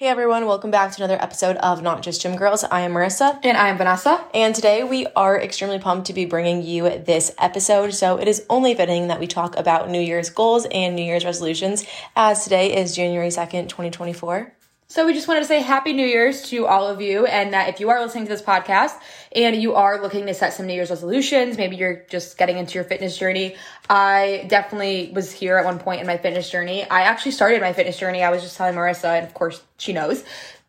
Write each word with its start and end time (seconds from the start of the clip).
Hey 0.00 0.08
everyone, 0.08 0.46
welcome 0.46 0.70
back 0.70 0.92
to 0.92 1.04
another 1.04 1.22
episode 1.22 1.58
of 1.58 1.82
Not 1.82 2.00
Just 2.00 2.22
Gym 2.22 2.34
Girls. 2.34 2.64
I 2.64 2.80
am 2.80 2.94
Marisa. 2.94 3.38
And 3.42 3.54
I 3.54 3.68
am 3.68 3.76
Vanessa. 3.76 4.24
And 4.32 4.54
today 4.54 4.82
we 4.82 5.06
are 5.14 5.38
extremely 5.38 5.78
pumped 5.78 6.06
to 6.06 6.14
be 6.14 6.24
bringing 6.24 6.62
you 6.62 6.84
this 6.84 7.34
episode. 7.36 7.92
So 7.92 8.16
it 8.16 8.26
is 8.26 8.46
only 8.48 8.74
fitting 8.74 9.08
that 9.08 9.20
we 9.20 9.26
talk 9.26 9.58
about 9.58 9.90
New 9.90 10.00
Year's 10.00 10.30
goals 10.30 10.66
and 10.72 10.96
New 10.96 11.02
Year's 11.02 11.26
resolutions, 11.26 11.84
as 12.16 12.44
today 12.44 12.74
is 12.74 12.96
January 12.96 13.28
2nd, 13.28 13.68
2024. 13.68 14.54
So 14.90 15.06
we 15.06 15.14
just 15.14 15.28
wanted 15.28 15.42
to 15.42 15.46
say 15.46 15.62
Happy 15.62 15.92
New 15.92 16.04
Year's 16.04 16.42
to 16.48 16.66
all 16.66 16.88
of 16.88 17.00
you, 17.00 17.24
and 17.24 17.52
that 17.52 17.68
if 17.68 17.78
you 17.78 17.90
are 17.90 18.00
listening 18.00 18.24
to 18.24 18.28
this 18.28 18.42
podcast 18.42 18.90
and 19.30 19.54
you 19.54 19.76
are 19.76 20.02
looking 20.02 20.26
to 20.26 20.34
set 20.34 20.52
some 20.52 20.66
New 20.66 20.74
Year's 20.74 20.90
resolutions, 20.90 21.56
maybe 21.56 21.76
you're 21.76 22.04
just 22.10 22.36
getting 22.36 22.58
into 22.58 22.74
your 22.74 22.82
fitness 22.82 23.16
journey. 23.16 23.54
I 23.88 24.46
definitely 24.48 25.12
was 25.14 25.30
here 25.30 25.58
at 25.58 25.64
one 25.64 25.78
point 25.78 26.00
in 26.00 26.08
my 26.08 26.16
fitness 26.16 26.50
journey. 26.50 26.82
I 26.82 27.02
actually 27.02 27.30
started 27.30 27.60
my 27.60 27.72
fitness 27.72 27.98
journey. 27.98 28.24
I 28.24 28.30
was 28.30 28.42
just 28.42 28.56
telling 28.56 28.74
Marisa, 28.74 29.16
and 29.16 29.24
of 29.24 29.32
course 29.32 29.62
she 29.78 29.92
knows, 29.92 30.24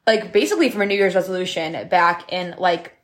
like 0.05 0.31
basically 0.31 0.69
from 0.69 0.83
a 0.83 0.85
New 0.85 0.93
Year's 0.93 1.15
resolution 1.15 1.87
back 1.89 2.31
in 2.31 2.53
like 2.59 2.95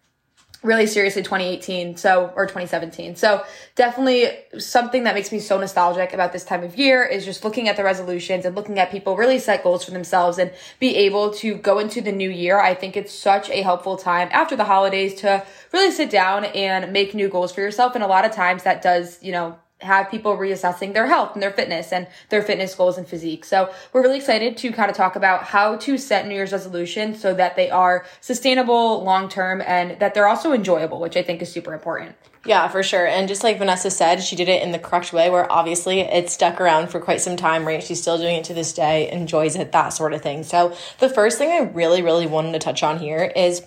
really 0.68 0.86
seriously 0.86 1.24
2018 1.24 1.98
so 1.98 2.32
or 2.36 2.46
2017 2.46 3.16
so 3.16 3.44
definitely 3.76 4.30
something 4.60 5.06
that 5.06 5.16
makes 5.16 5.32
me 5.32 5.40
so 5.40 5.58
nostalgic 5.60 6.14
about 6.14 6.34
this 6.34 6.44
time 6.44 6.64
of 6.64 6.78
year 6.78 7.04
is 7.06 7.26
just 7.26 7.44
looking 7.44 7.70
at 7.70 7.78
the 7.78 7.84
resolutions 7.84 8.46
and 8.46 8.56
looking 8.56 8.78
at 8.78 8.92
people 8.92 9.16
really 9.16 9.40
set 9.40 9.64
goals 9.64 9.84
for 9.84 9.92
themselves 9.92 10.38
and 10.38 10.52
be 10.80 10.96
able 10.96 11.32
to 11.32 11.56
go 11.56 11.80
into 11.80 12.02
the 12.02 12.12
new 12.12 12.30
year. 12.30 12.60
I 12.60 12.74
think 12.74 12.98
it's 12.98 13.14
such 13.14 13.50
a 13.50 13.62
helpful 13.62 13.98
time 13.98 14.30
after 14.32 14.56
the 14.56 14.66
holidays 14.66 15.16
to 15.22 15.46
really 15.72 15.92
sit 15.92 16.10
down 16.10 16.46
and 16.46 16.92
make 16.92 17.14
new 17.14 17.30
goals 17.30 17.52
for 17.52 17.62
yourself. 17.62 17.96
And 17.96 18.04
a 18.04 18.08
lot 18.08 18.26
of 18.26 18.32
times 18.32 18.64
that 18.64 18.82
does 18.82 19.22
you 19.22 19.32
know 19.32 19.58
have 19.82 20.10
people 20.10 20.38
reassessing 20.38 20.94
their 20.94 21.06
health 21.06 21.34
and 21.34 21.44
their 21.44 21.52
fitness 21.52 21.92
and 21.92 22.08
their 22.30 22.42
fitness 22.42 22.74
goals 22.74 22.98
and 22.98 23.08
physique. 23.08 23.46
So 23.46 23.72
we're 23.94 24.02
really 24.02 24.18
excited 24.18 24.58
to 24.58 24.72
kind 24.72 24.90
of 24.90 24.98
talk 24.98 25.16
about 25.16 25.44
how 25.44 25.76
to 25.78 25.98
set 25.98 26.28
New 26.28 26.34
Year's 26.34 26.52
resolutions 26.52 27.22
so 27.22 27.34
that 27.36 27.56
they 27.56 27.70
are 27.70 28.06
sustainable 28.20 29.04
long 29.04 29.30
term 29.30 29.62
and 29.66 30.00
that 30.00 30.14
they're 30.14 30.28
also 30.28 30.52
enjoyable, 30.52 31.00
which 31.00 31.16
I 31.16 31.22
think 31.22 31.42
is 31.42 31.52
super 31.52 31.74
important. 31.74 32.16
Yeah, 32.46 32.70
for 32.70 32.82
sure. 32.82 33.06
And 33.06 33.28
just 33.28 33.44
like 33.44 33.58
Vanessa 33.58 33.92
said, 33.92 34.24
she 34.24 34.36
did 34.36 34.48
it 34.48 34.64
in 34.64 34.72
the 34.72 34.80
correct 34.80 35.12
way 35.12 35.30
where 35.30 35.52
obviously 35.52 36.00
it 36.00 36.30
stuck 36.30 36.62
around 36.62 36.88
for 36.88 37.00
quite 37.00 37.20
some 37.20 37.36
time, 37.36 37.68
right? 37.68 37.84
She's 37.84 38.02
still 38.02 38.18
doing 38.18 38.38
it 38.38 38.46
to 38.46 38.54
this 38.54 38.74
day, 38.74 39.12
enjoys 39.12 39.56
it, 39.56 39.74
that 39.74 39.90
sort 39.90 40.14
of 40.14 40.22
thing. 40.22 40.44
So 40.44 40.76
the 41.00 41.10
first 41.10 41.38
thing 41.38 41.50
I 41.50 41.70
really, 41.70 42.02
really 42.02 42.26
wanted 42.26 42.54
to 42.54 42.60
touch 42.60 42.84
on 42.84 43.00
here 43.00 43.32
is 43.36 43.62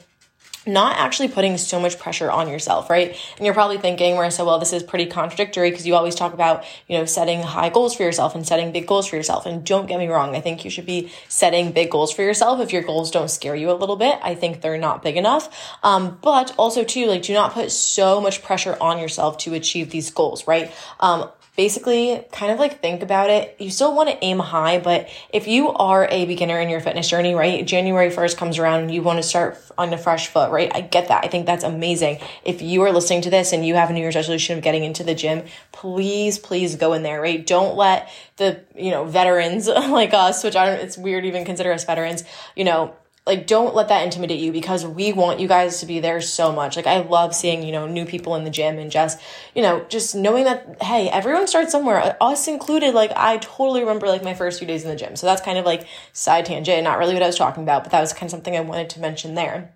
not 0.66 0.96
actually 0.96 1.28
putting 1.28 1.56
so 1.56 1.80
much 1.80 1.98
pressure 1.98 2.30
on 2.30 2.48
yourself, 2.48 2.90
right? 2.90 3.16
And 3.36 3.44
you're 3.46 3.54
probably 3.54 3.78
thinking, 3.78 4.14
Marisa, 4.14 4.44
well, 4.44 4.58
this 4.58 4.72
is 4.72 4.82
pretty 4.82 5.06
contradictory 5.06 5.70
because 5.70 5.86
you 5.86 5.94
always 5.94 6.14
talk 6.14 6.34
about, 6.34 6.64
you 6.86 6.98
know, 6.98 7.06
setting 7.06 7.42
high 7.42 7.70
goals 7.70 7.94
for 7.94 8.02
yourself 8.02 8.34
and 8.34 8.46
setting 8.46 8.70
big 8.70 8.86
goals 8.86 9.06
for 9.06 9.16
yourself. 9.16 9.46
And 9.46 9.64
don't 9.64 9.86
get 9.86 9.98
me 9.98 10.08
wrong, 10.08 10.36
I 10.36 10.40
think 10.40 10.64
you 10.64 10.70
should 10.70 10.86
be 10.86 11.10
setting 11.28 11.72
big 11.72 11.90
goals 11.90 12.12
for 12.12 12.22
yourself. 12.22 12.60
If 12.60 12.72
your 12.72 12.82
goals 12.82 13.10
don't 13.10 13.30
scare 13.30 13.56
you 13.56 13.70
a 13.70 13.72
little 13.72 13.96
bit, 13.96 14.18
I 14.22 14.34
think 14.34 14.60
they're 14.60 14.78
not 14.78 15.02
big 15.02 15.16
enough. 15.16 15.48
Um, 15.82 16.18
but 16.20 16.54
also 16.58 16.84
too, 16.84 17.06
like, 17.06 17.22
do 17.22 17.32
not 17.32 17.52
put 17.52 17.70
so 17.70 18.20
much 18.20 18.42
pressure 18.42 18.76
on 18.80 18.98
yourself 18.98 19.38
to 19.38 19.54
achieve 19.54 19.90
these 19.90 20.10
goals, 20.10 20.46
right? 20.46 20.72
Um, 21.00 21.30
basically 21.60 22.24
kind 22.32 22.50
of 22.50 22.58
like 22.58 22.80
think 22.80 23.02
about 23.02 23.28
it. 23.28 23.54
You 23.58 23.68
still 23.68 23.94
want 23.94 24.08
to 24.08 24.24
aim 24.24 24.38
high, 24.38 24.78
but 24.78 25.10
if 25.30 25.46
you 25.46 25.68
are 25.72 26.08
a 26.10 26.24
beginner 26.24 26.58
in 26.58 26.70
your 26.70 26.80
fitness 26.80 27.06
journey, 27.06 27.34
right? 27.34 27.66
January 27.66 28.08
1st 28.08 28.38
comes 28.38 28.58
around 28.58 28.80
and 28.80 28.90
you 28.90 29.02
want 29.02 29.18
to 29.18 29.22
start 29.22 29.62
on 29.76 29.92
a 29.92 29.98
fresh 29.98 30.28
foot, 30.28 30.50
right? 30.52 30.74
I 30.74 30.80
get 30.80 31.08
that. 31.08 31.22
I 31.22 31.28
think 31.28 31.44
that's 31.44 31.62
amazing. 31.62 32.18
If 32.46 32.62
you 32.62 32.80
are 32.84 32.90
listening 32.90 33.20
to 33.22 33.30
this 33.30 33.52
and 33.52 33.66
you 33.66 33.74
have 33.74 33.90
a 33.90 33.92
New 33.92 34.00
Year's 34.00 34.16
resolution 34.16 34.56
of 34.56 34.64
getting 34.64 34.84
into 34.84 35.04
the 35.04 35.14
gym, 35.14 35.44
please, 35.70 36.38
please 36.38 36.76
go 36.76 36.94
in 36.94 37.02
there, 37.02 37.20
right? 37.20 37.46
Don't 37.46 37.76
let 37.76 38.10
the, 38.38 38.64
you 38.74 38.90
know, 38.90 39.04
veterans 39.04 39.68
like 39.68 40.14
us, 40.14 40.42
which 40.42 40.56
I 40.56 40.64
don't, 40.64 40.80
it's 40.80 40.96
weird 40.96 41.26
even 41.26 41.44
consider 41.44 41.72
us 41.74 41.84
veterans, 41.84 42.24
you 42.56 42.64
know, 42.64 42.94
like 43.30 43.46
don't 43.46 43.76
let 43.76 43.86
that 43.88 44.02
intimidate 44.02 44.40
you 44.40 44.50
because 44.50 44.84
we 44.84 45.12
want 45.12 45.38
you 45.38 45.46
guys 45.46 45.78
to 45.78 45.86
be 45.86 46.00
there 46.00 46.20
so 46.20 46.50
much. 46.50 46.74
Like 46.74 46.88
i 46.88 46.98
love 47.00 47.32
seeing 47.32 47.62
you 47.62 47.70
know 47.70 47.86
new 47.86 48.04
people 48.04 48.34
in 48.34 48.42
the 48.42 48.50
gym 48.50 48.76
and 48.78 48.90
just 48.90 49.20
you 49.54 49.62
know 49.62 49.86
just 49.88 50.16
knowing 50.16 50.44
that 50.44 50.82
hey 50.82 51.08
everyone 51.08 51.46
starts 51.46 51.70
somewhere 51.70 52.16
us 52.20 52.48
included. 52.48 52.92
Like 52.92 53.12
i 53.14 53.38
totally 53.38 53.80
remember 53.80 54.08
like 54.08 54.24
my 54.24 54.34
first 54.34 54.58
few 54.58 54.66
days 54.66 54.82
in 54.82 54.90
the 54.90 54.96
gym. 54.96 55.14
So 55.14 55.26
that's 55.26 55.42
kind 55.42 55.58
of 55.58 55.64
like 55.64 55.86
side 56.12 56.44
tangent 56.44 56.82
not 56.82 56.98
really 56.98 57.14
what 57.14 57.22
i 57.22 57.26
was 57.26 57.36
talking 57.36 57.62
about 57.62 57.84
but 57.84 57.92
that 57.92 58.00
was 58.00 58.12
kind 58.12 58.24
of 58.24 58.30
something 58.32 58.56
i 58.56 58.60
wanted 58.60 58.90
to 58.90 59.00
mention 59.00 59.34
there. 59.34 59.72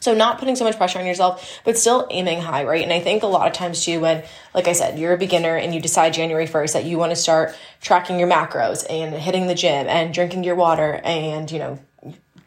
So 0.00 0.14
not 0.14 0.38
putting 0.38 0.54
so 0.54 0.64
much 0.64 0.76
pressure 0.76 1.00
on 1.00 1.06
yourself, 1.06 1.60
but 1.64 1.76
still 1.76 2.06
aiming 2.10 2.40
high, 2.40 2.64
right? 2.64 2.84
And 2.84 2.92
I 2.92 3.00
think 3.00 3.22
a 3.22 3.26
lot 3.26 3.48
of 3.48 3.52
times 3.52 3.84
too, 3.84 3.98
when, 4.00 4.22
like 4.54 4.68
I 4.68 4.72
said, 4.72 4.96
you're 4.98 5.12
a 5.12 5.18
beginner 5.18 5.56
and 5.56 5.74
you 5.74 5.80
decide 5.80 6.14
January 6.14 6.46
1st 6.46 6.74
that 6.74 6.84
you 6.84 6.98
want 6.98 7.10
to 7.10 7.16
start 7.16 7.56
tracking 7.80 8.18
your 8.18 8.28
macros 8.28 8.86
and 8.88 9.12
hitting 9.14 9.48
the 9.48 9.56
gym 9.56 9.88
and 9.88 10.14
drinking 10.14 10.44
your 10.44 10.54
water 10.54 11.00
and, 11.02 11.50
you 11.50 11.58
know, 11.58 11.80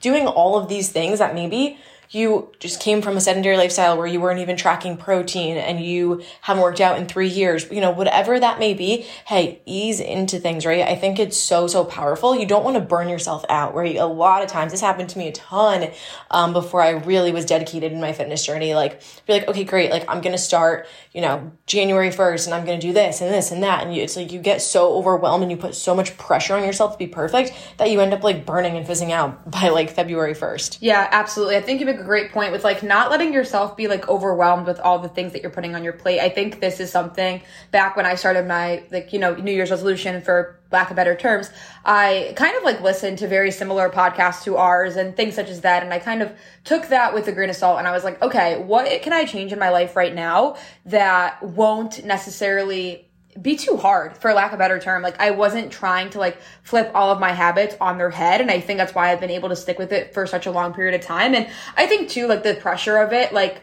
doing 0.02 0.28
all 0.28 0.58
of 0.58 0.68
these 0.68 0.90
things 0.90 1.20
that 1.20 1.34
maybe 1.34 1.78
you 2.12 2.52
just 2.60 2.82
came 2.82 3.02
from 3.02 3.16
a 3.16 3.22
sedentary 3.22 3.56
lifestyle 3.56 3.98
where 3.98 4.06
you 4.06 4.20
weren't 4.20 4.42
even 4.42 4.58
tracking 4.58 4.98
protein 4.98 5.56
and 5.56 5.80
you 5.80 6.22
haven't 6.42 6.62
worked 6.62 6.82
out 6.82 6.98
in 6.98 7.06
three 7.06 7.30
years, 7.30 7.66
you 7.72 7.80
know, 7.80 7.92
whatever 7.92 8.38
that 8.38 8.60
may 8.60 8.74
be, 8.74 9.08
hey, 9.26 9.62
ease 9.66 10.02
into 10.02 10.38
things, 10.38 10.66
right? 10.66 10.86
I 10.86 10.96
think 10.96 11.20
it's 11.20 11.38
so, 11.38 11.68
so 11.68 11.86
powerful. 11.86 12.36
You 12.36 12.46
don't 12.46 12.66
want 12.66 12.76
to 12.76 12.82
burn 12.82 13.08
yourself 13.08 13.46
out, 13.48 13.74
right? 13.76 13.96
A 13.96 14.06
lot 14.06 14.44
of 14.44 14.50
times, 14.50 14.74
this 14.74 14.82
happened 14.82 15.08
to 15.10 15.18
me 15.18 15.30
a 15.30 15.32
ton 15.32 15.90
um, 16.30 16.52
before 16.52 16.82
I 16.82 16.90
really 16.90 17.32
was 17.32 17.46
dedicated 17.46 17.94
in 17.94 18.02
my 18.02 18.12
fitness 18.12 18.46
journey. 18.46 18.76
Like, 18.76 19.02
be 19.26 19.32
like, 19.32 19.48
okay, 19.48 19.64
great. 19.64 19.90
Like, 19.90 20.04
I'm 20.10 20.20
going 20.20 20.34
to 20.34 20.38
start, 20.38 20.88
you 21.14 21.22
know, 21.22 21.54
January 21.66 22.10
1st 22.10 22.48
and 22.48 22.54
I'm 22.54 22.66
going 22.66 22.78
to 22.78 22.86
do 22.86 22.92
this 22.92 23.22
and 23.22 23.34
this 23.34 23.52
and 23.52 23.64
that. 23.64 23.84
And 23.84 23.96
you, 23.96 24.04
it's 24.04 24.18
like 24.18 24.34
you 24.34 24.40
get 24.40 24.62
so 24.62 24.96
overwhelmed 24.96 25.44
and 25.44 25.52
you 25.52 25.58
put 25.58 25.76
so 25.76 25.96
much 25.96 26.18
pressure 26.18 26.56
on 26.56 26.64
yourself 26.64 26.92
to 26.94 26.98
be 26.98 27.08
perfect 27.08 27.54
that 27.78 27.90
you 27.90 28.02
end 28.02 28.14
up 28.14 28.22
like 28.22 28.46
burning 28.46 28.76
and 28.76 28.86
fizzing 28.86 29.14
out 29.14 29.50
by 29.52 29.70
like 29.70 29.92
February 29.92 30.34
1st. 30.34 30.80
Yeah, 30.82 31.08
absolutely. 31.10 31.56
I 31.56 31.62
think 31.62 31.80
you 31.80 31.86
make 31.86 32.01
a 32.02 32.04
great 32.04 32.32
point 32.32 32.52
with 32.52 32.64
like 32.64 32.84
not 32.84 33.12
letting 33.12 33.32
yourself 33.32 33.78
be 33.78 33.88
like 33.88 34.10
overwhelmed 34.10 34.66
with 34.66 34.80
all 34.80 35.00
the 35.00 35.10
things 35.10 35.34
that 35.34 35.42
you're 35.42 35.52
putting 35.52 35.76
on 35.76 35.84
your 35.84 35.94
plate. 35.94 36.20
I 36.20 36.30
think 36.30 36.60
this 36.60 36.80
is 36.80 36.92
something 36.92 37.42
back 37.70 37.96
when 37.96 38.06
I 38.06 38.16
started 38.16 38.48
my 38.48 38.84
like, 38.92 39.14
you 39.14 39.20
know, 39.20 39.36
New 39.36 39.52
Year's 39.52 39.72
resolution 39.72 40.22
for 40.22 40.60
lack 40.72 40.90
of 40.90 40.96
better 40.96 41.16
terms, 41.16 41.50
I 41.86 42.34
kind 42.36 42.56
of 42.56 42.64
like 42.64 42.82
listened 42.82 43.18
to 43.20 43.28
very 43.28 43.52
similar 43.52 43.90
podcasts 43.90 44.44
to 44.44 44.58
ours 44.58 44.96
and 44.96 45.16
things 45.16 45.36
such 45.36 45.50
as 45.50 45.62
that. 45.62 45.84
And 45.84 45.94
I 45.94 46.00
kind 46.00 46.22
of 46.22 46.32
took 46.64 46.88
that 46.88 47.14
with 47.14 47.28
a 47.28 47.32
grain 47.32 47.50
of 47.50 47.56
salt 47.56 47.80
and 47.80 47.88
I 47.88 47.92
was 47.92 48.04
like, 48.04 48.22
okay, 48.22 48.58
what 48.58 49.02
can 49.02 49.14
I 49.14 49.26
change 49.26 49.52
in 49.52 49.60
my 49.60 49.70
life 49.70 49.96
right 49.96 50.14
now 50.14 50.56
that 50.86 51.44
won't 51.44 52.04
necessarily 52.06 53.11
be 53.40 53.56
too 53.56 53.78
hard 53.78 54.18
for 54.18 54.34
lack 54.34 54.52
of 54.52 54.56
a 54.56 54.58
better 54.58 54.80
term. 54.80 55.02
Like 55.02 55.20
I 55.20 55.32
wasn't 55.32 55.72
trying 55.72 56.10
to 56.12 56.20
like 56.20 56.38
flip 56.64 56.92
all 56.94 57.12
of 57.12 57.20
my 57.20 57.32
habits 57.32 57.76
on 57.80 57.98
their 57.98 58.10
head. 58.10 58.42
And 58.42 58.50
I 58.50 58.60
think 58.60 58.78
that's 58.78 58.96
why 58.96 59.12
I've 59.12 59.20
been 59.20 59.32
able 59.32 59.50
to 59.50 59.56
stick 59.56 59.78
with 59.78 59.92
it 59.92 60.14
for 60.14 60.26
such 60.26 60.46
a 60.46 60.52
long 60.52 60.74
period 60.74 61.00
of 61.00 61.06
time. 61.06 61.36
And 61.36 61.48
I 61.76 61.86
think 61.88 62.10
too, 62.10 62.28
like 62.28 62.44
the 62.44 62.56
pressure 62.56 62.98
of 62.98 63.14
it, 63.14 63.34
like, 63.34 63.62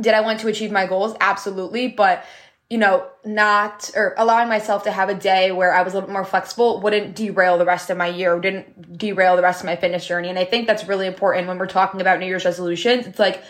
did 0.00 0.14
I 0.14 0.20
want 0.20 0.40
to 0.40 0.48
achieve 0.48 0.72
my 0.72 0.86
goals? 0.86 1.14
Absolutely. 1.20 1.88
But 1.88 2.24
you 2.72 2.78
know, 2.78 3.06
not 3.22 3.90
or 3.94 4.14
allowing 4.16 4.48
myself 4.48 4.84
to 4.84 4.90
have 4.90 5.10
a 5.10 5.14
day 5.14 5.52
where 5.52 5.74
I 5.74 5.82
was 5.82 5.92
a 5.92 5.98
little 5.98 6.10
more 6.10 6.24
flexible 6.24 6.80
wouldn't 6.80 7.14
derail 7.14 7.58
the 7.58 7.66
rest 7.66 7.90
of 7.90 7.98
my 7.98 8.06
year, 8.06 8.40
didn't 8.40 8.96
derail 8.96 9.36
the 9.36 9.42
rest 9.42 9.60
of 9.60 9.66
my 9.66 9.76
fitness 9.76 10.06
journey. 10.06 10.30
And 10.30 10.38
I 10.38 10.46
think 10.46 10.66
that's 10.66 10.88
really 10.88 11.06
important 11.06 11.48
when 11.48 11.58
we're 11.58 11.66
talking 11.66 12.00
about 12.00 12.18
New 12.18 12.24
Year's 12.24 12.46
resolutions. 12.46 13.06
It's 13.06 13.18
like 13.18 13.42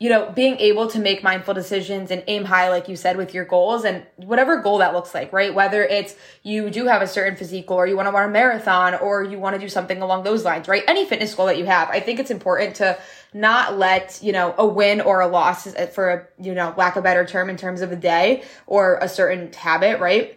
you 0.00 0.10
know, 0.10 0.30
being 0.32 0.58
able 0.58 0.88
to 0.88 0.98
make 0.98 1.22
mindful 1.22 1.54
decisions 1.54 2.10
and 2.10 2.24
aim 2.26 2.44
high, 2.44 2.68
like 2.68 2.88
you 2.88 2.96
said, 2.96 3.16
with 3.16 3.32
your 3.32 3.44
goals 3.44 3.84
and 3.84 4.04
whatever 4.16 4.60
goal 4.60 4.78
that 4.78 4.92
looks 4.92 5.14
like, 5.14 5.32
right? 5.32 5.54
Whether 5.54 5.84
it's 5.84 6.16
you 6.42 6.68
do 6.68 6.86
have 6.86 7.00
a 7.00 7.06
certain 7.06 7.36
physique 7.36 7.68
goal 7.68 7.78
or 7.78 7.86
you 7.86 7.96
want 7.96 8.08
to 8.08 8.12
run 8.12 8.28
a 8.28 8.32
marathon 8.32 8.94
or 8.96 9.22
you 9.22 9.38
want 9.38 9.54
to 9.54 9.60
do 9.60 9.68
something 9.68 10.02
along 10.02 10.24
those 10.24 10.44
lines, 10.44 10.66
right? 10.66 10.82
Any 10.88 11.06
fitness 11.06 11.32
goal 11.34 11.46
that 11.46 11.58
you 11.58 11.66
have, 11.66 11.88
I 11.90 12.00
think 12.00 12.18
it's 12.18 12.32
important 12.32 12.76
to 12.76 12.98
not 13.32 13.78
let, 13.78 14.18
you 14.20 14.32
know, 14.32 14.54
a 14.58 14.66
win 14.66 15.00
or 15.00 15.20
a 15.20 15.28
loss 15.28 15.66
uh, 15.68 15.86
for 15.86 16.10
a, 16.10 16.42
you 16.42 16.54
know, 16.54 16.74
lack 16.76 16.96
of 16.96 17.04
better 17.04 17.24
term 17.24 17.48
in 17.48 17.56
terms 17.56 17.80
of 17.80 17.92
a 17.92 17.96
day 17.96 18.42
or 18.66 18.98
a 19.00 19.08
certain 19.08 19.52
habit, 19.52 20.00
right? 20.00 20.36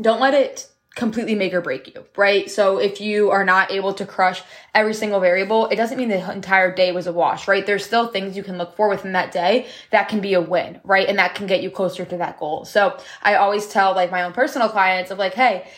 Don't 0.00 0.20
let 0.20 0.34
it 0.34 0.68
completely 0.98 1.36
make 1.36 1.54
or 1.54 1.60
break 1.60 1.94
you, 1.94 2.04
right? 2.16 2.50
So 2.50 2.78
if 2.78 3.00
you 3.00 3.30
are 3.30 3.44
not 3.44 3.70
able 3.70 3.94
to 3.94 4.04
crush 4.04 4.42
every 4.74 4.92
single 4.92 5.20
variable, 5.20 5.68
it 5.68 5.76
doesn't 5.76 5.96
mean 5.96 6.08
the 6.08 6.32
entire 6.32 6.74
day 6.74 6.90
was 6.90 7.06
a 7.06 7.12
wash, 7.12 7.46
right? 7.46 7.64
There's 7.64 7.86
still 7.86 8.08
things 8.08 8.36
you 8.36 8.42
can 8.42 8.58
look 8.58 8.74
for 8.74 8.88
within 8.88 9.12
that 9.12 9.30
day 9.30 9.68
that 9.92 10.08
can 10.08 10.20
be 10.20 10.34
a 10.34 10.40
win, 10.40 10.80
right? 10.82 11.08
And 11.08 11.16
that 11.20 11.36
can 11.36 11.46
get 11.46 11.62
you 11.62 11.70
closer 11.70 12.04
to 12.04 12.16
that 12.16 12.40
goal. 12.40 12.64
So 12.64 12.98
I 13.22 13.36
always 13.36 13.68
tell 13.68 13.94
like 13.94 14.10
my 14.10 14.24
own 14.24 14.32
personal 14.32 14.68
clients 14.68 15.12
of 15.12 15.18
like, 15.18 15.34
hey, 15.34 15.68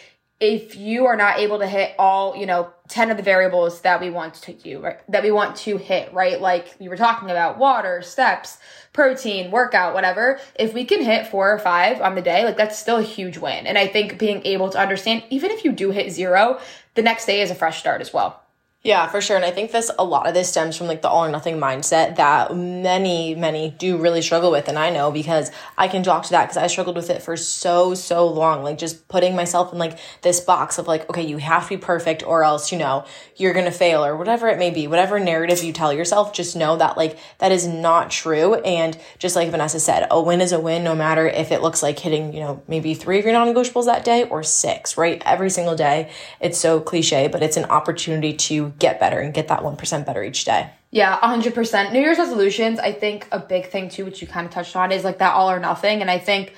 if 0.40 0.74
you 0.74 1.04
are 1.04 1.16
not 1.16 1.38
able 1.38 1.58
to 1.58 1.66
hit 1.66 1.94
all, 1.98 2.34
you 2.34 2.46
know, 2.46 2.72
10 2.88 3.10
of 3.10 3.18
the 3.18 3.22
variables 3.22 3.82
that 3.82 4.00
we 4.00 4.08
want 4.08 4.34
to 4.34 4.54
do, 4.54 4.80
right? 4.80 4.98
That 5.10 5.22
we 5.22 5.30
want 5.30 5.54
to 5.58 5.76
hit, 5.76 6.12
right? 6.14 6.40
Like 6.40 6.74
you 6.80 6.88
were 6.88 6.96
talking 6.96 7.30
about 7.30 7.58
water, 7.58 8.00
steps, 8.00 8.56
protein, 8.94 9.50
workout, 9.50 9.92
whatever. 9.92 10.40
If 10.58 10.72
we 10.72 10.86
can 10.86 11.02
hit 11.02 11.26
four 11.26 11.52
or 11.52 11.58
five 11.58 12.00
on 12.00 12.14
the 12.14 12.22
day, 12.22 12.44
like 12.44 12.56
that's 12.56 12.78
still 12.78 12.96
a 12.96 13.02
huge 13.02 13.36
win. 13.36 13.66
And 13.66 13.76
I 13.76 13.86
think 13.86 14.18
being 14.18 14.40
able 14.46 14.70
to 14.70 14.78
understand, 14.78 15.24
even 15.28 15.50
if 15.50 15.62
you 15.62 15.72
do 15.72 15.90
hit 15.90 16.10
zero, 16.10 16.58
the 16.94 17.02
next 17.02 17.26
day 17.26 17.42
is 17.42 17.50
a 17.50 17.54
fresh 17.54 17.78
start 17.78 18.00
as 18.00 18.12
well. 18.12 18.42
Yeah, 18.82 19.08
for 19.08 19.20
sure. 19.20 19.36
And 19.36 19.44
I 19.44 19.50
think 19.50 19.72
this 19.72 19.90
a 19.98 20.04
lot 20.04 20.26
of 20.26 20.32
this 20.32 20.48
stems 20.48 20.74
from 20.74 20.86
like 20.86 21.02
the 21.02 21.08
all 21.10 21.26
or 21.26 21.30
nothing 21.30 21.58
mindset 21.58 22.16
that 22.16 22.56
many, 22.56 23.34
many 23.34 23.68
do 23.76 23.98
really 23.98 24.22
struggle 24.22 24.50
with. 24.50 24.68
And 24.68 24.78
I 24.78 24.88
know 24.88 25.10
because 25.10 25.50
I 25.76 25.86
can 25.86 26.02
talk 26.02 26.22
to 26.24 26.30
that 26.30 26.44
because 26.44 26.56
I 26.56 26.66
struggled 26.66 26.96
with 26.96 27.10
it 27.10 27.20
for 27.20 27.36
so, 27.36 27.92
so 27.92 28.26
long. 28.26 28.62
Like 28.62 28.78
just 28.78 29.06
putting 29.06 29.36
myself 29.36 29.74
in 29.74 29.78
like 29.78 29.98
this 30.22 30.40
box 30.40 30.78
of 30.78 30.88
like, 30.88 31.10
okay, 31.10 31.26
you 31.26 31.36
have 31.36 31.64
to 31.64 31.68
be 31.68 31.76
perfect 31.76 32.22
or 32.22 32.42
else, 32.42 32.72
you 32.72 32.78
know, 32.78 33.04
you're 33.36 33.52
gonna 33.52 33.70
fail 33.70 34.02
or 34.02 34.16
whatever 34.16 34.48
it 34.48 34.58
may 34.58 34.70
be, 34.70 34.86
whatever 34.86 35.20
narrative 35.20 35.62
you 35.62 35.74
tell 35.74 35.92
yourself, 35.92 36.32
just 36.32 36.56
know 36.56 36.78
that 36.78 36.96
like 36.96 37.18
that 37.36 37.52
is 37.52 37.66
not 37.66 38.10
true. 38.10 38.54
And 38.54 38.96
just 39.18 39.36
like 39.36 39.50
Vanessa 39.50 39.78
said, 39.78 40.06
a 40.10 40.22
win 40.22 40.40
is 40.40 40.52
a 40.52 40.60
win 40.60 40.84
no 40.84 40.94
matter 40.94 41.28
if 41.28 41.52
it 41.52 41.60
looks 41.60 41.82
like 41.82 41.98
hitting, 41.98 42.32
you 42.32 42.40
know, 42.40 42.62
maybe 42.66 42.94
three 42.94 43.18
of 43.18 43.26
your 43.26 43.34
non-negotiables 43.34 43.84
that 43.84 44.06
day 44.06 44.24
or 44.24 44.42
six, 44.42 44.96
right? 44.96 45.22
Every 45.26 45.50
single 45.50 45.76
day. 45.76 46.10
It's 46.40 46.56
so 46.56 46.80
cliche, 46.80 47.28
but 47.28 47.42
it's 47.42 47.58
an 47.58 47.66
opportunity 47.66 48.32
to 48.32 48.69
get 48.78 49.00
better 49.00 49.18
and 49.20 49.34
get 49.34 49.48
that 49.48 49.60
1% 49.60 50.06
better 50.06 50.22
each 50.22 50.44
day. 50.44 50.70
Yeah, 50.90 51.18
100%. 51.20 51.92
New 51.92 52.00
Year's 52.00 52.18
resolutions, 52.18 52.78
I 52.78 52.92
think 52.92 53.28
a 53.30 53.38
big 53.38 53.66
thing 53.66 53.88
too, 53.88 54.04
which 54.04 54.20
you 54.20 54.28
kind 54.28 54.46
of 54.46 54.52
touched 54.52 54.74
on, 54.76 54.92
is 54.92 55.04
like 55.04 55.18
that 55.18 55.34
all 55.34 55.50
or 55.50 55.60
nothing. 55.60 56.00
And 56.00 56.10
I 56.10 56.18
think 56.18 56.54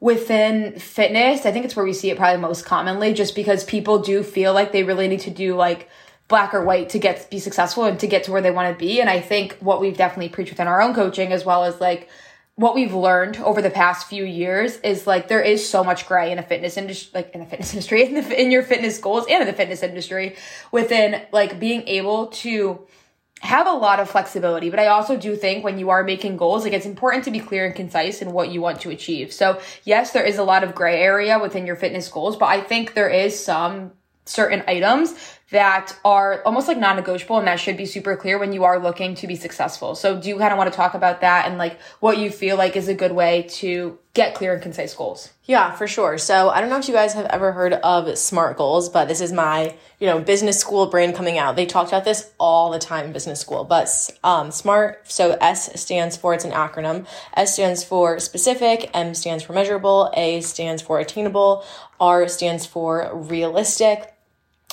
within 0.00 0.78
fitness, 0.78 1.46
I 1.46 1.52
think 1.52 1.64
it's 1.64 1.76
where 1.76 1.84
we 1.84 1.92
see 1.92 2.10
it 2.10 2.16
probably 2.16 2.40
most 2.40 2.64
commonly, 2.64 3.14
just 3.14 3.34
because 3.34 3.64
people 3.64 3.98
do 3.98 4.22
feel 4.22 4.52
like 4.52 4.72
they 4.72 4.82
really 4.82 5.08
need 5.08 5.20
to 5.20 5.30
do 5.30 5.54
like 5.56 5.88
black 6.28 6.54
or 6.54 6.64
white 6.64 6.90
to 6.90 6.98
get 6.98 7.28
be 7.30 7.38
successful 7.38 7.84
and 7.84 7.98
to 7.98 8.06
get 8.06 8.24
to 8.24 8.32
where 8.32 8.40
they 8.40 8.50
want 8.50 8.72
to 8.72 8.78
be. 8.78 9.00
And 9.00 9.10
I 9.10 9.20
think 9.20 9.56
what 9.60 9.80
we've 9.80 9.96
definitely 9.96 10.28
preached 10.28 10.50
within 10.50 10.68
our 10.68 10.80
own 10.80 10.94
coaching, 10.94 11.32
as 11.32 11.44
well 11.44 11.64
as 11.64 11.80
like 11.80 12.08
what 12.60 12.74
we've 12.74 12.92
learned 12.92 13.38
over 13.38 13.62
the 13.62 13.70
past 13.70 14.06
few 14.06 14.22
years 14.22 14.76
is 14.80 15.06
like 15.06 15.28
there 15.28 15.40
is 15.40 15.66
so 15.66 15.82
much 15.82 16.06
gray 16.06 16.30
in 16.30 16.38
a 16.38 16.42
fitness 16.42 16.76
industry, 16.76 17.10
like 17.14 17.30
in 17.32 17.40
the 17.40 17.46
fitness 17.46 17.72
industry, 17.72 18.04
in, 18.04 18.12
the, 18.12 18.38
in 18.38 18.50
your 18.50 18.62
fitness 18.62 18.98
goals 18.98 19.24
and 19.30 19.40
in 19.40 19.46
the 19.46 19.54
fitness 19.54 19.82
industry 19.82 20.36
within 20.70 21.22
like 21.32 21.58
being 21.58 21.88
able 21.88 22.26
to 22.26 22.86
have 23.40 23.66
a 23.66 23.72
lot 23.72 23.98
of 23.98 24.10
flexibility. 24.10 24.68
But 24.68 24.78
I 24.78 24.88
also 24.88 25.16
do 25.16 25.36
think 25.36 25.64
when 25.64 25.78
you 25.78 25.88
are 25.88 26.04
making 26.04 26.36
goals, 26.36 26.64
like 26.64 26.74
it's 26.74 26.84
important 26.84 27.24
to 27.24 27.30
be 27.30 27.40
clear 27.40 27.64
and 27.64 27.74
concise 27.74 28.20
in 28.20 28.30
what 28.32 28.50
you 28.50 28.60
want 28.60 28.82
to 28.82 28.90
achieve. 28.90 29.32
So 29.32 29.58
yes, 29.84 30.10
there 30.12 30.24
is 30.24 30.36
a 30.36 30.44
lot 30.44 30.62
of 30.62 30.74
gray 30.74 31.00
area 31.00 31.38
within 31.38 31.64
your 31.64 31.76
fitness 31.76 32.08
goals, 32.08 32.36
but 32.36 32.50
I 32.50 32.60
think 32.60 32.92
there 32.92 33.08
is 33.08 33.42
some 33.42 33.92
certain 34.26 34.62
items 34.68 35.14
that 35.50 35.98
are 36.04 36.42
almost 36.44 36.68
like 36.68 36.78
non-negotiable 36.78 37.38
and 37.38 37.46
that 37.46 37.58
should 37.58 37.76
be 37.76 37.84
super 37.84 38.16
clear 38.16 38.38
when 38.38 38.52
you 38.52 38.62
are 38.64 38.78
looking 38.78 39.14
to 39.16 39.26
be 39.26 39.34
successful. 39.34 39.94
So 39.94 40.20
do 40.20 40.28
you 40.28 40.38
kind 40.38 40.52
of 40.52 40.58
want 40.58 40.72
to 40.72 40.76
talk 40.76 40.94
about 40.94 41.20
that 41.22 41.48
and 41.48 41.58
like 41.58 41.80
what 41.98 42.18
you 42.18 42.30
feel 42.30 42.56
like 42.56 42.76
is 42.76 42.86
a 42.86 42.94
good 42.94 43.12
way 43.12 43.42
to 43.50 43.98
get 44.14 44.34
clear 44.34 44.54
and 44.54 44.62
concise 44.62 44.94
goals? 44.94 45.30
Yeah, 45.44 45.72
for 45.72 45.88
sure. 45.88 46.18
So 46.18 46.50
I 46.50 46.60
don't 46.60 46.70
know 46.70 46.78
if 46.78 46.86
you 46.86 46.94
guys 46.94 47.14
have 47.14 47.26
ever 47.26 47.50
heard 47.50 47.72
of 47.72 48.16
SMART 48.16 48.56
goals, 48.56 48.88
but 48.88 49.08
this 49.08 49.20
is 49.20 49.32
my, 49.32 49.74
you 49.98 50.06
know, 50.06 50.20
business 50.20 50.58
school 50.60 50.86
brain 50.86 51.12
coming 51.12 51.36
out. 51.36 51.56
They 51.56 51.66
talked 51.66 51.90
about 51.90 52.04
this 52.04 52.30
all 52.38 52.70
the 52.70 52.78
time 52.78 53.06
in 53.06 53.12
business 53.12 53.40
school, 53.40 53.64
but 53.64 53.88
um, 54.22 54.52
SMART, 54.52 55.10
so 55.10 55.36
S 55.40 55.80
stands 55.80 56.16
for, 56.16 56.32
it's 56.32 56.44
an 56.44 56.52
acronym. 56.52 57.06
S 57.34 57.54
stands 57.54 57.82
for 57.82 58.20
specific, 58.20 58.90
M 58.94 59.14
stands 59.14 59.42
for 59.42 59.52
measurable, 59.52 60.12
A 60.14 60.40
stands 60.42 60.80
for 60.80 61.00
attainable, 61.00 61.64
R 61.98 62.28
stands 62.28 62.66
for 62.66 63.10
realistic, 63.12 64.14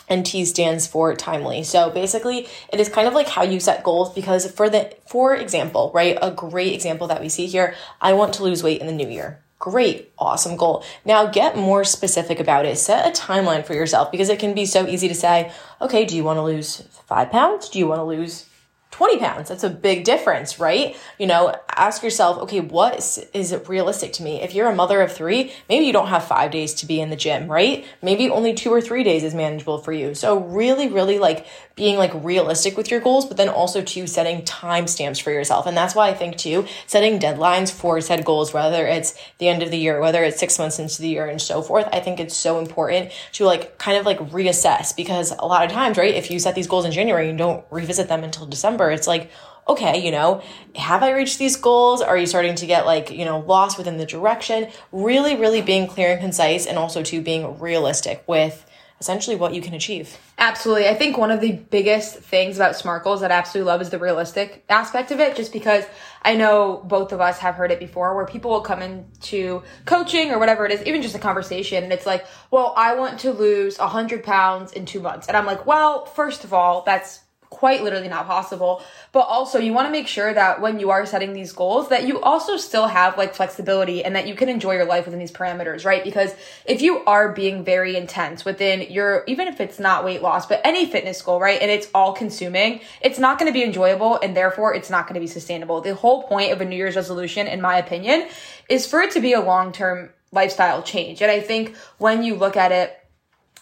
and 0.09 0.25
T 0.25 0.45
stands 0.45 0.87
for 0.87 1.13
timely. 1.15 1.63
So 1.63 1.89
basically, 1.89 2.47
it 2.71 2.79
is 2.79 2.89
kind 2.89 3.07
of 3.07 3.13
like 3.13 3.27
how 3.27 3.43
you 3.43 3.59
set 3.59 3.83
goals 3.83 4.13
because 4.13 4.49
for 4.51 4.69
the 4.69 4.95
for 5.07 5.35
example, 5.35 5.91
right, 5.93 6.17
a 6.21 6.31
great 6.31 6.73
example 6.73 7.07
that 7.07 7.21
we 7.21 7.29
see 7.29 7.47
here, 7.47 7.75
I 8.01 8.13
want 8.13 8.33
to 8.35 8.43
lose 8.43 8.63
weight 8.63 8.81
in 8.81 8.87
the 8.87 8.93
new 8.93 9.09
year. 9.09 9.41
Great, 9.59 10.11
awesome 10.19 10.55
goal. 10.55 10.83
Now 11.03 11.25
get 11.25 11.57
more 11.57 11.83
specific 11.83 12.39
about 12.39 12.65
it. 12.65 12.77
Set 12.77 13.07
a 13.07 13.19
timeline 13.19 13.65
for 13.65 13.73
yourself 13.73 14.11
because 14.11 14.29
it 14.29 14.39
can 14.39 14.53
be 14.53 14.65
so 14.65 14.85
easy 14.87 15.07
to 15.07 15.15
say, 15.15 15.51
okay, 15.81 16.05
do 16.05 16.15
you 16.15 16.23
want 16.23 16.37
to 16.37 16.43
lose 16.43 16.81
5 17.07 17.31
pounds? 17.31 17.69
Do 17.69 17.79
you 17.79 17.87
want 17.87 17.99
to 17.99 18.03
lose 18.03 18.46
20 18.91 19.19
pounds. 19.19 19.49
That's 19.49 19.63
a 19.63 19.69
big 19.69 20.05
difference, 20.05 20.59
right? 20.59 20.95
You 21.19 21.27
know, 21.27 21.55
ask 21.75 22.01
yourself, 22.01 22.37
okay, 22.43 22.61
what 22.61 22.97
is, 22.97 23.23
is 23.33 23.51
it 23.51 23.67
realistic 23.69 24.13
to 24.13 24.23
me? 24.23 24.41
If 24.41 24.55
you're 24.55 24.69
a 24.69 24.75
mother 24.75 25.01
of 25.01 25.11
three, 25.11 25.51
maybe 25.69 25.85
you 25.85 25.93
don't 25.93 26.07
have 26.07 26.23
five 26.23 26.51
days 26.51 26.73
to 26.75 26.85
be 26.85 26.99
in 26.99 27.09
the 27.09 27.15
gym, 27.15 27.51
right? 27.51 27.85
Maybe 28.01 28.29
only 28.29 28.53
two 28.53 28.71
or 28.71 28.81
three 28.81 29.03
days 29.03 29.23
is 29.23 29.35
manageable 29.35 29.77
for 29.79 29.91
you. 29.91 30.15
So 30.15 30.39
really, 30.39 30.87
really 30.87 31.19
like 31.19 31.45
being 31.75 31.97
like 31.97 32.11
realistic 32.23 32.75
with 32.75 32.89
your 32.89 32.99
goals, 32.99 33.25
but 33.25 33.37
then 33.37 33.49
also 33.49 33.83
to 33.83 34.07
setting 34.07 34.41
timestamps 34.41 35.21
for 35.21 35.31
yourself. 35.31 35.67
And 35.67 35.77
that's 35.77 35.93
why 35.93 36.09
I 36.09 36.13
think 36.13 36.37
too, 36.37 36.65
setting 36.87 37.19
deadlines 37.19 37.71
for 37.71 38.01
said 38.01 38.25
goals, 38.25 38.51
whether 38.51 38.87
it's 38.87 39.15
the 39.37 39.47
end 39.47 39.61
of 39.61 39.69
the 39.69 39.77
year, 39.77 40.01
whether 40.01 40.23
it's 40.23 40.39
six 40.39 40.57
months 40.57 40.79
into 40.79 41.01
the 41.01 41.09
year 41.09 41.27
and 41.27 41.39
so 41.41 41.61
forth, 41.61 41.87
I 41.93 41.99
think 41.99 42.19
it's 42.19 42.35
so 42.35 42.57
important 42.57 43.11
to 43.33 43.45
like 43.45 43.77
kind 43.77 43.97
of 43.97 44.07
like 44.07 44.17
reassess 44.31 44.95
because 44.95 45.31
a 45.37 45.45
lot 45.45 45.63
of 45.63 45.71
times, 45.71 45.97
right? 45.97 46.15
If 46.15 46.31
you 46.31 46.39
set 46.39 46.55
these 46.55 46.67
goals 46.67 46.85
in 46.85 46.91
January 46.91 47.29
and 47.29 47.37
don't 47.37 47.63
revisit 47.69 48.07
them 48.07 48.23
until 48.23 48.47
December, 48.47 48.76
it's 48.91 49.07
like, 49.07 49.31
okay, 49.67 50.03
you 50.03 50.11
know, 50.11 50.41
have 50.75 51.03
I 51.03 51.11
reached 51.11 51.39
these 51.39 51.55
goals? 51.55 52.01
Are 52.01 52.17
you 52.17 52.25
starting 52.25 52.55
to 52.55 52.65
get 52.65 52.85
like, 52.85 53.11
you 53.11 53.25
know, 53.25 53.39
lost 53.39 53.77
within 53.77 53.97
the 53.97 54.05
direction? 54.05 54.69
Really, 54.91 55.35
really 55.35 55.61
being 55.61 55.87
clear 55.87 56.11
and 56.11 56.21
concise 56.21 56.65
and 56.65 56.77
also 56.77 57.03
to 57.03 57.21
being 57.21 57.59
realistic 57.59 58.23
with 58.27 58.65
essentially 58.99 59.35
what 59.35 59.53
you 59.53 59.61
can 59.61 59.73
achieve. 59.73 60.17
Absolutely. 60.39 60.87
I 60.87 60.95
think 60.95 61.17
one 61.17 61.29
of 61.29 61.39
the 61.39 61.51
biggest 61.51 62.15
things 62.15 62.57
about 62.57 62.75
SMART 62.75 63.03
goals 63.03 63.21
that 63.21 63.31
I 63.31 63.35
absolutely 63.35 63.71
love 63.71 63.81
is 63.81 63.89
the 63.89 63.99
realistic 63.99 64.65
aspect 64.69 65.11
of 65.11 65.19
it, 65.19 65.35
just 65.35 65.53
because 65.53 65.85
I 66.23 66.35
know 66.35 66.81
both 66.83 67.11
of 67.11 67.21
us 67.21 67.37
have 67.39 67.55
heard 67.55 67.71
it 67.71 67.79
before 67.79 68.15
where 68.15 68.25
people 68.25 68.49
will 68.49 68.61
come 68.61 68.81
into 68.81 69.61
coaching 69.85 70.31
or 70.31 70.39
whatever 70.39 70.65
it 70.65 70.71
is, 70.71 70.83
even 70.83 71.03
just 71.03 71.15
a 71.15 71.19
conversation, 71.19 71.83
and 71.83 71.93
it's 71.93 72.07
like, 72.07 72.25
well, 72.49 72.73
I 72.75 72.95
want 72.95 73.19
to 73.19 73.31
lose 73.31 73.77
100 73.77 74.23
pounds 74.23 74.71
in 74.71 74.85
two 74.85 74.99
months. 74.99 75.27
And 75.27 75.37
I'm 75.37 75.45
like, 75.45 75.67
well, 75.67 76.05
first 76.05 76.43
of 76.43 76.51
all, 76.53 76.81
that's 76.83 77.19
quite 77.57 77.81
literally 77.81 78.07
not 78.07 78.27
possible. 78.27 78.83
But 79.11 79.21
also 79.21 79.57
you 79.57 79.73
want 79.73 79.87
to 79.87 79.91
make 79.91 80.07
sure 80.07 80.31
that 80.31 80.61
when 80.61 80.79
you 80.79 80.91
are 80.91 81.07
setting 81.07 81.33
these 81.33 81.51
goals 81.51 81.89
that 81.89 82.05
you 82.05 82.21
also 82.21 82.55
still 82.55 82.85
have 82.85 83.17
like 83.17 83.33
flexibility 83.33 84.05
and 84.05 84.15
that 84.15 84.27
you 84.27 84.35
can 84.35 84.47
enjoy 84.47 84.75
your 84.75 84.85
life 84.85 85.05
within 85.05 85.19
these 85.19 85.31
parameters 85.31 85.83
right? 85.83 86.03
Because 86.03 86.35
if 86.65 86.83
you 86.83 87.03
are 87.05 87.31
being 87.31 87.63
very 87.63 87.95
intense 87.95 88.45
within 88.45 88.91
your 88.91 89.23
even 89.25 89.47
if 89.47 89.59
it's 89.59 89.79
not 89.79 90.05
weight 90.05 90.21
loss 90.21 90.45
but 90.45 90.61
any 90.63 90.85
fitness 90.85 91.19
goal 91.23 91.39
right 91.39 91.59
and 91.59 91.71
it's 91.71 91.87
all 91.95 92.13
consuming 92.13 92.79
it's 93.01 93.17
not 93.17 93.39
going 93.39 93.51
to 93.51 93.53
be 93.53 93.63
enjoyable 93.63 94.19
and 94.21 94.37
therefore 94.37 94.75
it's 94.75 94.91
not 94.91 95.07
going 95.07 95.15
to 95.15 95.19
be 95.19 95.25
sustainable. 95.25 95.81
The 95.81 95.95
whole 95.95 96.23
point 96.23 96.51
of 96.51 96.61
a 96.61 96.65
new 96.65 96.75
year's 96.75 96.95
resolution 96.95 97.47
in 97.47 97.59
my 97.59 97.77
opinion 97.77 98.27
is 98.69 98.85
for 98.85 99.01
it 99.01 99.09
to 99.11 99.19
be 99.19 99.33
a 99.33 99.41
long-term 99.41 100.11
lifestyle 100.31 100.83
change. 100.83 101.23
And 101.23 101.31
i 101.31 101.39
think 101.39 101.75
when 101.97 102.21
you 102.21 102.35
look 102.35 102.55
at 102.55 102.71
it 102.71 102.95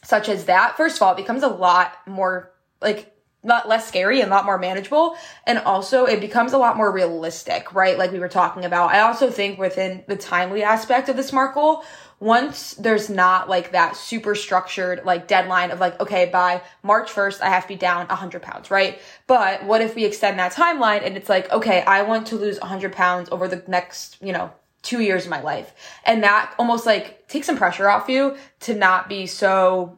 such 0.03 0.27
as 0.27 0.45
that 0.45 0.75
first 0.75 0.97
of 0.97 1.01
all 1.03 1.13
it 1.13 1.17
becomes 1.17 1.43
a 1.43 1.47
lot 1.47 1.93
more 2.05 2.51
like 2.81 3.14
lot 3.47 3.67
less 3.67 3.87
scary 3.87 4.21
and 4.21 4.31
a 4.31 4.35
lot 4.35 4.45
more 4.45 4.57
manageable. 4.57 5.15
And 5.45 5.59
also 5.59 6.05
it 6.05 6.19
becomes 6.19 6.53
a 6.53 6.57
lot 6.57 6.77
more 6.77 6.91
realistic, 6.91 7.73
right? 7.73 7.97
Like 7.97 8.11
we 8.11 8.19
were 8.19 8.27
talking 8.27 8.65
about. 8.65 8.91
I 8.91 9.01
also 9.01 9.29
think 9.29 9.59
within 9.59 10.03
the 10.07 10.15
timely 10.15 10.63
aspect 10.63 11.09
of 11.09 11.15
the 11.15 11.23
SMART 11.23 11.53
goal, 11.53 11.83
once 12.19 12.73
there's 12.75 13.09
not 13.09 13.49
like 13.49 13.73
that 13.73 13.95
super 13.95 14.35
structured 14.35 15.03
like 15.05 15.27
deadline 15.27 15.71
of 15.71 15.79
like, 15.79 15.99
okay, 15.99 16.25
by 16.25 16.61
March 16.81 17.11
1st, 17.11 17.41
I 17.41 17.49
have 17.49 17.63
to 17.63 17.67
be 17.69 17.75
down 17.75 18.07
100 18.07 18.41
pounds, 18.41 18.71
right? 18.71 18.99
But 19.27 19.65
what 19.65 19.81
if 19.81 19.95
we 19.95 20.05
extend 20.05 20.39
that 20.39 20.53
timeline 20.53 21.05
and 21.05 21.17
it's 21.17 21.29
like, 21.29 21.51
okay, 21.51 21.81
I 21.83 22.03
want 22.03 22.27
to 22.27 22.37
lose 22.37 22.59
100 22.59 22.93
pounds 22.93 23.29
over 23.31 23.47
the 23.47 23.63
next, 23.67 24.17
you 24.21 24.31
know, 24.31 24.51
two 24.81 25.01
years 25.01 25.25
of 25.25 25.31
my 25.31 25.41
life. 25.41 25.73
And 26.05 26.23
that 26.23 26.53
almost 26.57 26.85
like 26.85 27.27
takes 27.27 27.47
some 27.47 27.57
pressure 27.57 27.89
off 27.89 28.07
you 28.07 28.37
to 28.61 28.75
not 28.75 29.09
be 29.09 29.25
so 29.25 29.97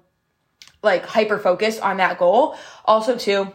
like 0.88 1.06
hyper 1.06 1.38
focused 1.38 1.82
on 1.82 1.98
that 1.98 2.18
goal. 2.18 2.58
Also, 2.86 3.18
too, 3.18 3.54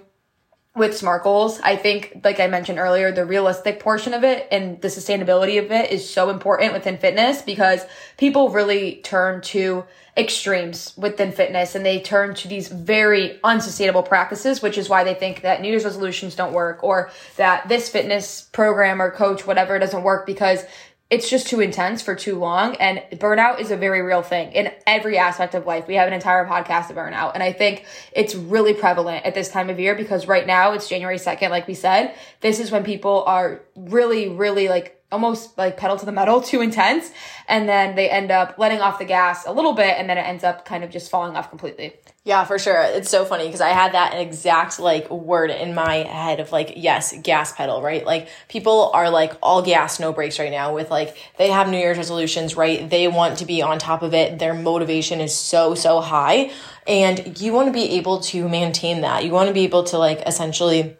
with 0.74 0.96
SMART 0.96 1.22
goals, 1.22 1.60
I 1.60 1.76
think, 1.76 2.20
like 2.24 2.40
I 2.40 2.46
mentioned 2.46 2.78
earlier, 2.78 3.12
the 3.12 3.26
realistic 3.26 3.78
portion 3.78 4.14
of 4.14 4.24
it 4.24 4.48
and 4.50 4.80
the 4.80 4.88
sustainability 4.88 5.62
of 5.62 5.70
it 5.70 5.90
is 5.90 6.08
so 6.08 6.30
important 6.30 6.72
within 6.72 6.96
fitness 6.96 7.42
because 7.42 7.84
people 8.16 8.48
really 8.48 8.96
turn 9.04 9.42
to 9.42 9.84
extremes 10.16 10.94
within 10.96 11.32
fitness 11.32 11.74
and 11.74 11.84
they 11.84 12.00
turn 12.00 12.34
to 12.36 12.48
these 12.48 12.68
very 12.68 13.38
unsustainable 13.44 14.02
practices, 14.02 14.62
which 14.62 14.78
is 14.78 14.88
why 14.88 15.04
they 15.04 15.14
think 15.14 15.42
that 15.42 15.60
New 15.60 15.68
Year's 15.68 15.84
resolutions 15.84 16.34
don't 16.34 16.52
work 16.54 16.82
or 16.82 17.10
that 17.36 17.68
this 17.68 17.90
fitness 17.90 18.42
program 18.52 19.00
or 19.00 19.10
coach, 19.10 19.46
whatever, 19.46 19.78
doesn't 19.78 20.02
work 20.02 20.26
because 20.26 20.64
it's 21.12 21.28
just 21.28 21.46
too 21.46 21.60
intense 21.60 22.00
for 22.00 22.14
too 22.14 22.38
long. 22.38 22.74
And 22.76 23.02
burnout 23.12 23.60
is 23.60 23.70
a 23.70 23.76
very 23.76 24.00
real 24.00 24.22
thing 24.22 24.50
in 24.52 24.72
every 24.86 25.18
aspect 25.18 25.54
of 25.54 25.66
life. 25.66 25.86
We 25.86 25.96
have 25.96 26.08
an 26.08 26.14
entire 26.14 26.46
podcast 26.46 26.88
of 26.88 26.96
burnout. 26.96 27.32
And 27.34 27.42
I 27.42 27.52
think 27.52 27.84
it's 28.12 28.34
really 28.34 28.72
prevalent 28.72 29.26
at 29.26 29.34
this 29.34 29.50
time 29.50 29.68
of 29.68 29.78
year 29.78 29.94
because 29.94 30.26
right 30.26 30.46
now 30.46 30.72
it's 30.72 30.88
January 30.88 31.18
2nd, 31.18 31.50
like 31.50 31.68
we 31.68 31.74
said. 31.74 32.14
This 32.40 32.58
is 32.58 32.70
when 32.70 32.82
people 32.82 33.24
are 33.26 33.60
really, 33.76 34.30
really 34.30 34.70
like 34.70 35.01
almost 35.12 35.56
like 35.56 35.76
pedal 35.76 35.96
to 35.98 36.06
the 36.06 36.12
metal, 36.12 36.40
too 36.40 36.60
intense. 36.60 37.12
And 37.48 37.68
then 37.68 37.94
they 37.94 38.08
end 38.10 38.30
up 38.30 38.56
letting 38.58 38.80
off 38.80 38.98
the 38.98 39.04
gas 39.04 39.46
a 39.46 39.52
little 39.52 39.74
bit 39.74 39.98
and 39.98 40.08
then 40.08 40.18
it 40.18 40.22
ends 40.22 40.42
up 40.42 40.64
kind 40.64 40.82
of 40.82 40.90
just 40.90 41.10
falling 41.10 41.36
off 41.36 41.50
completely. 41.50 41.94
Yeah, 42.24 42.44
for 42.44 42.56
sure. 42.56 42.80
It's 42.80 43.10
so 43.10 43.24
funny 43.24 43.46
because 43.46 43.60
I 43.60 43.70
had 43.70 43.94
that 43.94 44.14
exact 44.14 44.78
like 44.78 45.10
word 45.10 45.50
in 45.50 45.74
my 45.74 45.96
head 45.96 46.38
of 46.38 46.52
like, 46.52 46.74
yes, 46.76 47.12
gas 47.20 47.52
pedal, 47.52 47.82
right? 47.82 48.06
Like 48.06 48.28
people 48.48 48.92
are 48.94 49.10
like 49.10 49.32
all 49.42 49.60
gas, 49.60 49.98
no 49.98 50.12
brakes 50.12 50.38
right 50.38 50.50
now 50.50 50.72
with 50.72 50.88
like, 50.88 51.16
they 51.36 51.50
have 51.50 51.68
New 51.68 51.78
Year's 51.78 51.98
resolutions, 51.98 52.56
right? 52.56 52.88
They 52.88 53.08
want 53.08 53.38
to 53.38 53.44
be 53.44 53.60
on 53.60 53.80
top 53.80 54.02
of 54.02 54.14
it. 54.14 54.38
Their 54.38 54.54
motivation 54.54 55.20
is 55.20 55.34
so, 55.34 55.74
so 55.74 56.00
high. 56.00 56.52
And 56.86 57.40
you 57.40 57.52
want 57.52 57.66
to 57.66 57.72
be 57.72 57.96
able 57.96 58.20
to 58.20 58.48
maintain 58.48 59.00
that. 59.00 59.24
You 59.24 59.32
want 59.32 59.48
to 59.48 59.54
be 59.54 59.64
able 59.64 59.82
to 59.84 59.98
like 59.98 60.22
essentially, 60.24 60.96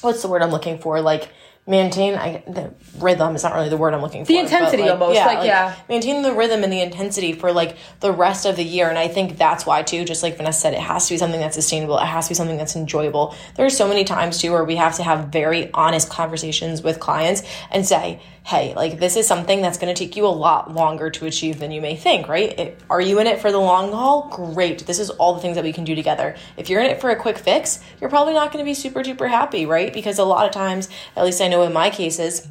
what's 0.00 0.22
the 0.22 0.28
word 0.28 0.42
I'm 0.42 0.50
looking 0.50 0.78
for? 0.78 1.00
Like, 1.00 1.28
maintain 1.64 2.14
I, 2.14 2.42
the 2.48 2.74
rhythm 2.98 3.36
is 3.36 3.44
not 3.44 3.54
really 3.54 3.68
the 3.68 3.76
word 3.76 3.94
I'm 3.94 4.02
looking 4.02 4.24
for. 4.24 4.32
The 4.32 4.38
intensity 4.38 4.82
like, 4.82 4.90
almost, 4.90 5.14
yeah, 5.14 5.26
like, 5.26 5.46
yeah. 5.46 5.76
Maintain 5.88 6.22
the 6.22 6.32
rhythm 6.32 6.64
and 6.64 6.72
the 6.72 6.80
intensity 6.80 7.32
for 7.32 7.52
like 7.52 7.76
the 8.00 8.10
rest 8.10 8.46
of 8.46 8.56
the 8.56 8.64
year. 8.64 8.88
And 8.88 8.98
I 8.98 9.06
think 9.06 9.38
that's 9.38 9.64
why 9.64 9.82
too, 9.82 10.04
just 10.04 10.24
like 10.24 10.36
Vanessa 10.36 10.60
said, 10.60 10.74
it 10.74 10.80
has 10.80 11.06
to 11.06 11.14
be 11.14 11.18
something 11.18 11.38
that's 11.38 11.54
sustainable. 11.54 11.98
It 11.98 12.06
has 12.06 12.26
to 12.26 12.30
be 12.30 12.34
something 12.34 12.56
that's 12.56 12.74
enjoyable. 12.74 13.36
There 13.54 13.64
are 13.64 13.70
so 13.70 13.86
many 13.86 14.02
times 14.02 14.38
too 14.38 14.50
where 14.50 14.64
we 14.64 14.76
have 14.76 14.96
to 14.96 15.04
have 15.04 15.28
very 15.28 15.72
honest 15.72 16.10
conversations 16.10 16.82
with 16.82 16.98
clients 16.98 17.44
and 17.70 17.86
say, 17.86 18.20
hey, 18.44 18.74
like 18.74 18.98
this 18.98 19.16
is 19.16 19.26
something 19.26 19.62
that's 19.62 19.78
going 19.78 19.94
to 19.94 19.98
take 19.98 20.16
you 20.16 20.26
a 20.26 20.28
lot 20.28 20.74
longer 20.74 21.10
to 21.10 21.26
achieve 21.26 21.58
than 21.58 21.70
you 21.70 21.80
may 21.80 21.96
think, 21.96 22.28
right? 22.28 22.58
It, 22.58 22.80
are 22.90 23.00
you 23.00 23.20
in 23.20 23.26
it 23.26 23.40
for 23.40 23.52
the 23.52 23.58
long 23.58 23.92
haul? 23.92 24.28
Great. 24.28 24.86
This 24.86 24.98
is 24.98 25.10
all 25.10 25.34
the 25.34 25.40
things 25.40 25.54
that 25.54 25.64
we 25.64 25.72
can 25.72 25.84
do 25.84 25.94
together. 25.94 26.36
If 26.56 26.68
you're 26.68 26.80
in 26.80 26.90
it 26.90 27.00
for 27.00 27.10
a 27.10 27.16
quick 27.16 27.38
fix, 27.38 27.80
you're 28.00 28.10
probably 28.10 28.34
not 28.34 28.52
going 28.52 28.64
to 28.64 28.68
be 28.68 28.74
super 28.74 29.02
duper 29.02 29.28
happy, 29.28 29.64
right? 29.64 29.92
Because 29.92 30.18
a 30.18 30.24
lot 30.24 30.46
of 30.46 30.52
times, 30.52 30.88
at 31.16 31.24
least 31.24 31.40
I 31.40 31.48
know 31.48 31.62
in 31.62 31.72
my 31.72 31.90
cases, 31.90 32.48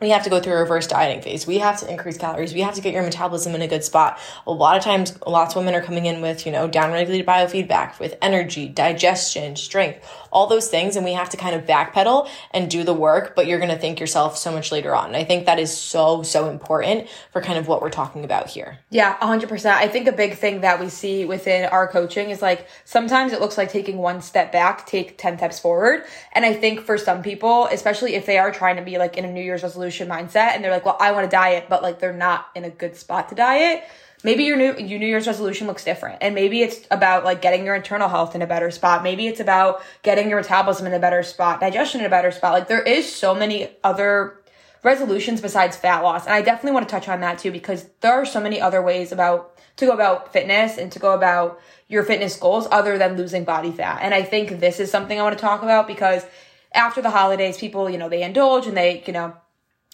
we 0.00 0.10
have 0.10 0.24
to 0.24 0.30
go 0.30 0.40
through 0.40 0.52
a 0.52 0.58
reverse 0.58 0.86
dieting 0.86 1.22
phase. 1.22 1.46
We 1.46 1.58
have 1.58 1.80
to 1.80 1.90
increase 1.90 2.18
calories. 2.18 2.52
We 2.52 2.60
have 2.60 2.74
to 2.74 2.82
get 2.82 2.92
your 2.92 3.02
metabolism 3.02 3.54
in 3.54 3.62
a 3.62 3.68
good 3.68 3.82
spot. 3.82 4.18
A 4.46 4.52
lot 4.52 4.76
of 4.76 4.84
times, 4.84 5.18
lots 5.26 5.54
of 5.54 5.60
women 5.60 5.74
are 5.74 5.82
coming 5.82 6.04
in 6.04 6.20
with, 6.20 6.44
you 6.44 6.52
know, 6.52 6.68
downregulated 6.68 7.24
biofeedback, 7.24 7.98
with 7.98 8.14
energy, 8.20 8.68
digestion, 8.68 9.56
strength, 9.56 10.06
all 10.36 10.46
those 10.46 10.68
things. 10.68 10.96
And 10.96 11.04
we 11.04 11.14
have 11.14 11.30
to 11.30 11.38
kind 11.38 11.56
of 11.56 11.64
backpedal 11.64 12.28
and 12.50 12.70
do 12.70 12.84
the 12.84 12.92
work, 12.92 13.34
but 13.34 13.46
you're 13.46 13.58
going 13.58 13.70
to 13.70 13.78
thank 13.78 13.98
yourself 13.98 14.36
so 14.36 14.52
much 14.52 14.70
later 14.70 14.94
on. 14.94 15.06
And 15.06 15.16
I 15.16 15.24
think 15.24 15.46
that 15.46 15.58
is 15.58 15.74
so, 15.74 16.22
so 16.22 16.50
important 16.50 17.08
for 17.32 17.40
kind 17.40 17.58
of 17.58 17.68
what 17.68 17.80
we're 17.80 17.88
talking 17.88 18.22
about 18.22 18.48
here. 18.48 18.78
Yeah, 18.90 19.16
100%. 19.20 19.64
I 19.64 19.88
think 19.88 20.06
a 20.06 20.12
big 20.12 20.36
thing 20.36 20.60
that 20.60 20.78
we 20.78 20.90
see 20.90 21.24
within 21.24 21.64
our 21.64 21.88
coaching 21.88 22.28
is 22.28 22.42
like 22.42 22.68
sometimes 22.84 23.32
it 23.32 23.40
looks 23.40 23.56
like 23.56 23.72
taking 23.72 23.96
one 23.96 24.20
step 24.20 24.52
back, 24.52 24.84
take 24.84 25.16
10 25.16 25.38
steps 25.38 25.58
forward. 25.58 26.04
And 26.34 26.44
I 26.44 26.52
think 26.52 26.80
for 26.80 26.98
some 26.98 27.22
people, 27.22 27.68
especially 27.72 28.14
if 28.14 28.26
they 28.26 28.36
are 28.36 28.52
trying 28.52 28.76
to 28.76 28.82
be 28.82 28.98
like 28.98 29.16
in 29.16 29.24
a 29.24 29.32
New 29.32 29.42
Year's 29.42 29.62
resolution 29.62 30.06
mindset 30.06 30.52
and 30.52 30.62
they're 30.62 30.70
like, 30.70 30.84
well, 30.84 30.98
I 31.00 31.12
want 31.12 31.24
to 31.24 31.30
diet, 31.30 31.64
but 31.70 31.82
like 31.82 31.98
they're 31.98 32.12
not 32.12 32.48
in 32.54 32.64
a 32.64 32.70
good 32.70 32.94
spot 32.94 33.30
to 33.30 33.34
diet 33.34 33.84
maybe 34.26 34.42
your 34.42 34.56
new 34.56 34.74
your 34.84 34.98
New 34.98 35.06
Year's 35.06 35.28
resolution 35.28 35.68
looks 35.68 35.84
different. 35.84 36.18
And 36.20 36.34
maybe 36.34 36.60
it's 36.60 36.84
about 36.90 37.24
like 37.24 37.40
getting 37.40 37.64
your 37.64 37.76
internal 37.76 38.08
health 38.08 38.34
in 38.34 38.42
a 38.42 38.46
better 38.46 38.72
spot. 38.72 39.04
Maybe 39.04 39.28
it's 39.28 39.38
about 39.38 39.82
getting 40.02 40.28
your 40.28 40.40
metabolism 40.40 40.84
in 40.86 40.92
a 40.92 40.98
better 40.98 41.22
spot, 41.22 41.60
digestion 41.60 42.00
in 42.00 42.06
a 42.06 42.10
better 42.10 42.32
spot. 42.32 42.52
Like 42.52 42.68
there 42.68 42.82
is 42.82 43.10
so 43.10 43.36
many 43.36 43.70
other 43.84 44.40
resolutions 44.82 45.40
besides 45.40 45.76
fat 45.76 46.02
loss. 46.02 46.24
And 46.26 46.34
I 46.34 46.42
definitely 46.42 46.72
want 46.72 46.88
to 46.88 46.92
touch 46.92 47.08
on 47.08 47.20
that 47.20 47.38
too 47.38 47.52
because 47.52 47.88
there 48.00 48.12
are 48.12 48.26
so 48.26 48.40
many 48.40 48.60
other 48.60 48.82
ways 48.82 49.12
about 49.12 49.56
to 49.76 49.86
go 49.86 49.92
about 49.92 50.32
fitness 50.32 50.76
and 50.76 50.90
to 50.90 50.98
go 50.98 51.14
about 51.14 51.60
your 51.86 52.02
fitness 52.02 52.36
goals 52.36 52.66
other 52.72 52.98
than 52.98 53.16
losing 53.16 53.44
body 53.44 53.70
fat. 53.70 54.00
And 54.02 54.12
I 54.12 54.24
think 54.24 54.58
this 54.58 54.80
is 54.80 54.90
something 54.90 55.18
I 55.20 55.22
want 55.22 55.38
to 55.38 55.40
talk 55.40 55.62
about 55.62 55.86
because 55.86 56.26
after 56.74 57.00
the 57.00 57.10
holidays, 57.10 57.58
people, 57.58 57.88
you 57.88 57.96
know, 57.96 58.08
they 58.08 58.24
indulge 58.24 58.66
and 58.66 58.76
they, 58.76 59.04
you 59.06 59.12
know, 59.12 59.36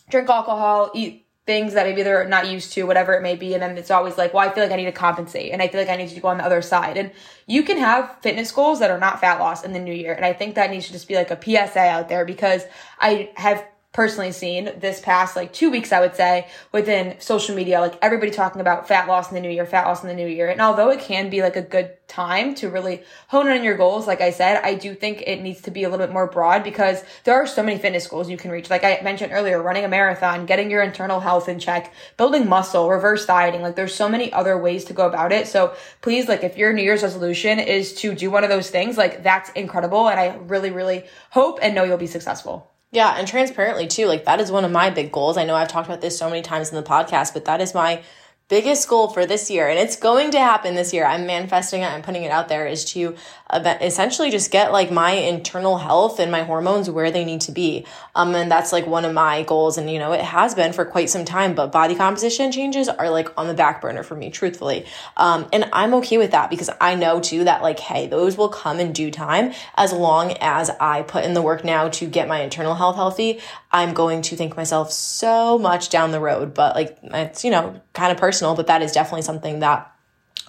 drink 0.08 0.30
alcohol, 0.30 0.90
eat 0.94 1.21
things 1.44 1.74
that 1.74 1.86
maybe 1.86 2.02
they're 2.02 2.28
not 2.28 2.48
used 2.48 2.72
to, 2.72 2.84
whatever 2.84 3.14
it 3.14 3.22
may 3.22 3.34
be. 3.34 3.54
And 3.54 3.62
then 3.62 3.76
it's 3.76 3.90
always 3.90 4.16
like, 4.16 4.32
well, 4.32 4.48
I 4.48 4.52
feel 4.52 4.62
like 4.62 4.72
I 4.72 4.76
need 4.76 4.84
to 4.84 4.92
compensate 4.92 5.52
and 5.52 5.60
I 5.60 5.68
feel 5.68 5.80
like 5.80 5.90
I 5.90 5.96
need 5.96 6.08
to 6.10 6.20
go 6.20 6.28
on 6.28 6.38
the 6.38 6.44
other 6.44 6.62
side. 6.62 6.96
And 6.96 7.10
you 7.46 7.64
can 7.64 7.78
have 7.78 8.16
fitness 8.22 8.52
goals 8.52 8.78
that 8.78 8.90
are 8.90 9.00
not 9.00 9.20
fat 9.20 9.40
loss 9.40 9.64
in 9.64 9.72
the 9.72 9.80
new 9.80 9.92
year. 9.92 10.14
And 10.14 10.24
I 10.24 10.32
think 10.32 10.54
that 10.54 10.70
needs 10.70 10.86
to 10.86 10.92
just 10.92 11.08
be 11.08 11.16
like 11.16 11.30
a 11.30 11.40
PSA 11.42 11.80
out 11.80 12.08
there 12.08 12.24
because 12.24 12.64
I 13.00 13.30
have 13.34 13.66
personally 13.92 14.32
seen 14.32 14.72
this 14.78 15.00
past 15.00 15.36
like 15.36 15.52
two 15.52 15.70
weeks, 15.70 15.92
I 15.92 16.00
would 16.00 16.16
say, 16.16 16.48
within 16.72 17.20
social 17.20 17.54
media, 17.54 17.80
like 17.80 17.98
everybody 18.00 18.30
talking 18.30 18.60
about 18.60 18.88
fat 18.88 19.06
loss 19.06 19.28
in 19.30 19.34
the 19.34 19.40
new 19.40 19.50
year, 19.50 19.66
fat 19.66 19.86
loss 19.86 20.02
in 20.02 20.08
the 20.08 20.14
new 20.14 20.26
year. 20.26 20.48
And 20.48 20.60
although 20.60 20.90
it 20.90 21.00
can 21.00 21.28
be 21.28 21.42
like 21.42 21.56
a 21.56 21.62
good 21.62 21.90
time 22.08 22.54
to 22.54 22.70
really 22.70 23.02
hone 23.28 23.46
in 23.46 23.58
on 23.58 23.64
your 23.64 23.76
goals, 23.76 24.06
like 24.06 24.22
I 24.22 24.30
said, 24.30 24.62
I 24.62 24.74
do 24.74 24.94
think 24.94 25.22
it 25.26 25.42
needs 25.42 25.60
to 25.62 25.70
be 25.70 25.84
a 25.84 25.90
little 25.90 26.04
bit 26.06 26.12
more 26.12 26.26
broad 26.26 26.64
because 26.64 27.04
there 27.24 27.34
are 27.34 27.46
so 27.46 27.62
many 27.62 27.78
fitness 27.78 28.06
goals 28.06 28.30
you 28.30 28.38
can 28.38 28.50
reach. 28.50 28.70
Like 28.70 28.84
I 28.84 29.00
mentioned 29.02 29.32
earlier, 29.32 29.62
running 29.62 29.84
a 29.84 29.88
marathon, 29.88 30.46
getting 30.46 30.70
your 30.70 30.82
internal 30.82 31.20
health 31.20 31.48
in 31.48 31.58
check, 31.58 31.92
building 32.16 32.48
muscle, 32.48 32.88
reverse 32.88 33.26
dieting. 33.26 33.60
Like 33.60 33.76
there's 33.76 33.94
so 33.94 34.08
many 34.08 34.32
other 34.32 34.56
ways 34.56 34.84
to 34.86 34.94
go 34.94 35.06
about 35.06 35.32
it. 35.32 35.46
So 35.48 35.74
please, 36.00 36.28
like 36.28 36.44
if 36.44 36.56
your 36.56 36.72
New 36.72 36.82
Year's 36.82 37.02
resolution 37.02 37.58
is 37.58 37.92
to 37.96 38.14
do 38.14 38.30
one 38.30 38.42
of 38.42 38.48
those 38.48 38.70
things, 38.70 38.96
like 38.96 39.22
that's 39.22 39.50
incredible. 39.50 40.08
And 40.08 40.18
I 40.18 40.36
really, 40.36 40.70
really 40.70 41.04
hope 41.30 41.58
and 41.60 41.74
know 41.74 41.84
you'll 41.84 41.98
be 41.98 42.06
successful. 42.06 42.71
Yeah, 42.92 43.14
and 43.16 43.26
transparently 43.26 43.86
too, 43.86 44.06
like 44.06 44.26
that 44.26 44.38
is 44.38 44.52
one 44.52 44.66
of 44.66 44.70
my 44.70 44.90
big 44.90 45.10
goals. 45.10 45.38
I 45.38 45.44
know 45.44 45.54
I've 45.54 45.68
talked 45.68 45.88
about 45.88 46.02
this 46.02 46.16
so 46.18 46.28
many 46.28 46.42
times 46.42 46.68
in 46.68 46.76
the 46.76 46.82
podcast, 46.82 47.32
but 47.32 47.46
that 47.46 47.62
is 47.62 47.72
my 47.74 48.02
biggest 48.48 48.86
goal 48.86 49.08
for 49.08 49.24
this 49.24 49.50
year, 49.50 49.66
and 49.66 49.78
it's 49.78 49.96
going 49.96 50.30
to 50.32 50.38
happen 50.38 50.74
this 50.74 50.92
year. 50.92 51.06
I'm 51.06 51.26
manifesting 51.26 51.80
it, 51.80 51.86
I'm 51.86 52.02
putting 52.02 52.24
it 52.24 52.30
out 52.30 52.48
there, 52.48 52.66
is 52.66 52.84
to 52.92 53.16
essentially 53.52 54.30
just 54.30 54.50
get 54.50 54.72
like 54.72 54.90
my 54.90 55.12
internal 55.12 55.78
health 55.78 56.18
and 56.18 56.32
my 56.32 56.42
hormones 56.42 56.88
where 56.88 57.10
they 57.10 57.24
need 57.24 57.42
to 57.42 57.52
be. 57.52 57.86
Um, 58.14 58.34
and 58.34 58.50
that's 58.50 58.72
like 58.72 58.86
one 58.86 59.04
of 59.04 59.12
my 59.12 59.42
goals. 59.42 59.78
And, 59.78 59.90
you 59.90 59.98
know, 59.98 60.12
it 60.12 60.22
has 60.22 60.54
been 60.54 60.72
for 60.72 60.84
quite 60.84 61.10
some 61.10 61.24
time, 61.24 61.54
but 61.54 61.72
body 61.72 61.94
composition 61.94 62.50
changes 62.50 62.88
are 62.88 63.10
like 63.10 63.28
on 63.38 63.48
the 63.48 63.54
back 63.54 63.80
burner 63.80 64.02
for 64.02 64.14
me, 64.14 64.30
truthfully. 64.30 64.86
Um, 65.16 65.48
and 65.52 65.68
I'm 65.72 65.94
okay 65.94 66.18
with 66.18 66.30
that 66.30 66.50
because 66.50 66.70
I 66.80 66.94
know 66.94 67.20
too 67.20 67.44
that 67.44 67.62
like, 67.62 67.78
hey, 67.78 68.06
those 68.06 68.36
will 68.36 68.48
come 68.48 68.80
in 68.80 68.92
due 68.92 69.10
time 69.10 69.52
as 69.76 69.92
long 69.92 70.32
as 70.40 70.70
I 70.70 71.02
put 71.02 71.24
in 71.24 71.34
the 71.34 71.42
work 71.42 71.64
now 71.64 71.88
to 71.90 72.06
get 72.06 72.28
my 72.28 72.40
internal 72.40 72.74
health 72.74 72.96
healthy. 72.96 73.40
I'm 73.70 73.94
going 73.94 74.22
to 74.22 74.36
thank 74.36 74.56
myself 74.56 74.92
so 74.92 75.58
much 75.58 75.88
down 75.88 76.10
the 76.10 76.20
road, 76.20 76.54
but 76.54 76.74
like, 76.74 76.98
it's, 77.02 77.44
you 77.44 77.50
know, 77.50 77.80
kind 77.92 78.12
of 78.12 78.18
personal, 78.18 78.54
but 78.54 78.66
that 78.66 78.82
is 78.82 78.92
definitely 78.92 79.22
something 79.22 79.60
that 79.60 79.92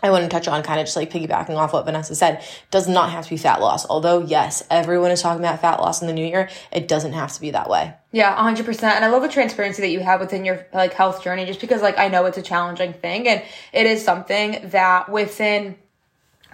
I 0.04 0.12
want 0.12 0.24
to 0.24 0.30
touch 0.30 0.50
on 0.50 0.62
kind 0.62 0.80
of 0.80 0.86
just 0.86 0.98
like 0.98 1.10
piggybacking 1.10 1.56
off 1.56 1.72
what 1.72 1.86
Vanessa 1.86 2.14
said, 2.14 2.44
does 2.70 2.90
not 2.90 3.10
have 3.12 3.24
to 3.24 3.30
be 3.30 3.38
fat 3.38 3.62
loss. 3.62 3.86
Although, 3.90 4.20
yes, 4.20 4.62
everyone 4.70 5.12
is 5.12 5.22
talking 5.22 5.40
about 5.40 5.62
fat 5.62 5.80
loss 5.80 6.02
in 6.02 6.08
the 6.08 6.14
new 6.14 6.26
year, 6.26 6.50
it 6.72 6.90
doesn't 6.90 7.14
have 7.14 7.32
to 7.32 7.42
be 7.42 7.52
that 7.52 7.70
way. 7.70 7.94
Yeah, 8.12 8.36
100%. 8.36 8.84
And 8.84 9.06
I 9.06 9.10
love 9.10 9.22
the 9.24 9.30
transparency 9.30 9.82
that 9.82 9.90
you 9.90 10.02
have 10.02 10.20
within 10.20 10.44
your 10.44 10.68
like 10.74 10.94
health 10.94 11.24
journey 11.24 11.46
just 11.46 11.62
because 11.62 11.82
like 11.82 11.98
I 11.98 12.10
know 12.10 12.26
it's 12.26 12.38
a 12.38 12.44
challenging 12.44 12.94
thing 12.94 13.28
and 13.28 13.42
it 13.72 13.88
is 13.88 14.04
something 14.04 14.70
that 14.70 15.10
within 15.10 15.76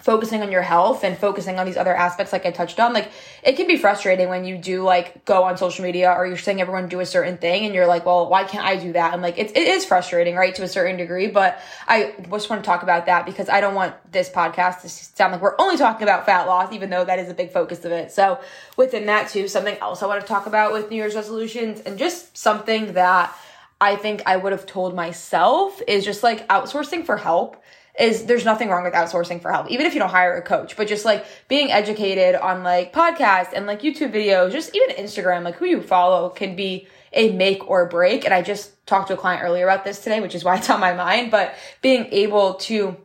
focusing 0.01 0.41
on 0.41 0.51
your 0.51 0.61
health 0.61 1.03
and 1.03 1.17
focusing 1.17 1.59
on 1.59 1.65
these 1.65 1.77
other 1.77 1.95
aspects 1.95 2.33
like 2.33 2.45
I 2.45 2.51
touched 2.51 2.79
on, 2.79 2.93
like 2.93 3.11
it 3.43 3.53
can 3.53 3.67
be 3.67 3.77
frustrating 3.77 4.29
when 4.29 4.45
you 4.45 4.57
do 4.57 4.83
like 4.83 5.25
go 5.25 5.43
on 5.43 5.57
social 5.57 5.83
media 5.83 6.11
or 6.11 6.25
you're 6.25 6.37
saying 6.37 6.61
everyone 6.61 6.87
do 6.87 6.99
a 6.99 7.05
certain 7.05 7.37
thing 7.37 7.65
and 7.65 7.75
you're 7.75 7.87
like, 7.87 8.05
well, 8.05 8.29
why 8.29 8.43
can't 8.43 8.65
I 8.65 8.75
do 8.75 8.93
that? 8.93 9.13
And 9.13 9.21
like 9.21 9.37
it, 9.37 9.55
it 9.55 9.67
is 9.67 9.85
frustrating, 9.85 10.35
right, 10.35 10.53
to 10.55 10.63
a 10.63 10.67
certain 10.67 10.97
degree. 10.97 11.27
But 11.27 11.59
I 11.87 12.13
just 12.29 12.49
want 12.49 12.63
to 12.63 12.65
talk 12.65 12.83
about 12.83 13.05
that 13.07 13.25
because 13.25 13.49
I 13.49 13.61
don't 13.61 13.75
want 13.75 13.93
this 14.11 14.29
podcast 14.29 14.81
to 14.81 14.89
sound 14.89 15.33
like 15.33 15.41
we're 15.41 15.55
only 15.59 15.77
talking 15.77 16.03
about 16.03 16.25
fat 16.25 16.47
loss, 16.47 16.71
even 16.73 16.89
though 16.89 17.05
that 17.05 17.19
is 17.19 17.29
a 17.29 17.33
big 17.33 17.51
focus 17.51 17.85
of 17.85 17.91
it. 17.91 18.11
So 18.11 18.39
within 18.77 19.05
that 19.07 19.29
too, 19.29 19.47
something 19.47 19.77
else 19.77 20.01
I 20.01 20.07
want 20.07 20.21
to 20.21 20.27
talk 20.27 20.45
about 20.45 20.73
with 20.73 20.89
New 20.89 20.97
Year's 20.97 21.15
resolutions 21.15 21.81
and 21.81 21.97
just 21.97 22.37
something 22.37 22.93
that 22.93 23.35
I 23.81 23.95
think 23.95 24.23
I 24.25 24.35
would 24.35 24.51
have 24.51 24.65
told 24.65 24.93
myself 24.93 25.81
is 25.87 26.03
just 26.03 26.21
like 26.21 26.47
outsourcing 26.49 27.05
for 27.05 27.17
help 27.17 27.61
is 27.99 28.25
there's 28.25 28.45
nothing 28.45 28.69
wrong 28.69 28.83
with 28.83 28.93
outsourcing 28.93 29.41
for 29.41 29.51
help, 29.51 29.69
even 29.69 29.85
if 29.85 29.93
you 29.93 29.99
don't 29.99 30.09
hire 30.09 30.35
a 30.37 30.41
coach, 30.41 30.77
but 30.77 30.87
just 30.87 31.03
like 31.05 31.25
being 31.47 31.71
educated 31.71 32.35
on 32.35 32.63
like 32.63 32.93
podcasts 32.93 33.53
and 33.53 33.65
like 33.65 33.81
YouTube 33.81 34.13
videos, 34.13 34.51
just 34.51 34.73
even 34.75 34.95
Instagram, 34.95 35.43
like 35.43 35.55
who 35.55 35.65
you 35.65 35.81
follow 35.81 36.29
can 36.29 36.55
be 36.55 36.87
a 37.11 37.31
make 37.33 37.69
or 37.69 37.87
break. 37.87 38.23
And 38.23 38.33
I 38.33 38.41
just 38.41 38.85
talked 38.87 39.09
to 39.09 39.15
a 39.15 39.17
client 39.17 39.43
earlier 39.43 39.65
about 39.67 39.83
this 39.83 40.01
today, 40.01 40.21
which 40.21 40.33
is 40.33 40.43
why 40.43 40.57
it's 40.57 40.69
on 40.69 40.79
my 40.79 40.93
mind, 40.93 41.31
but 41.31 41.53
being 41.81 42.05
able 42.11 42.53
to 42.55 42.95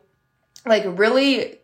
like 0.65 0.83
really 0.85 1.59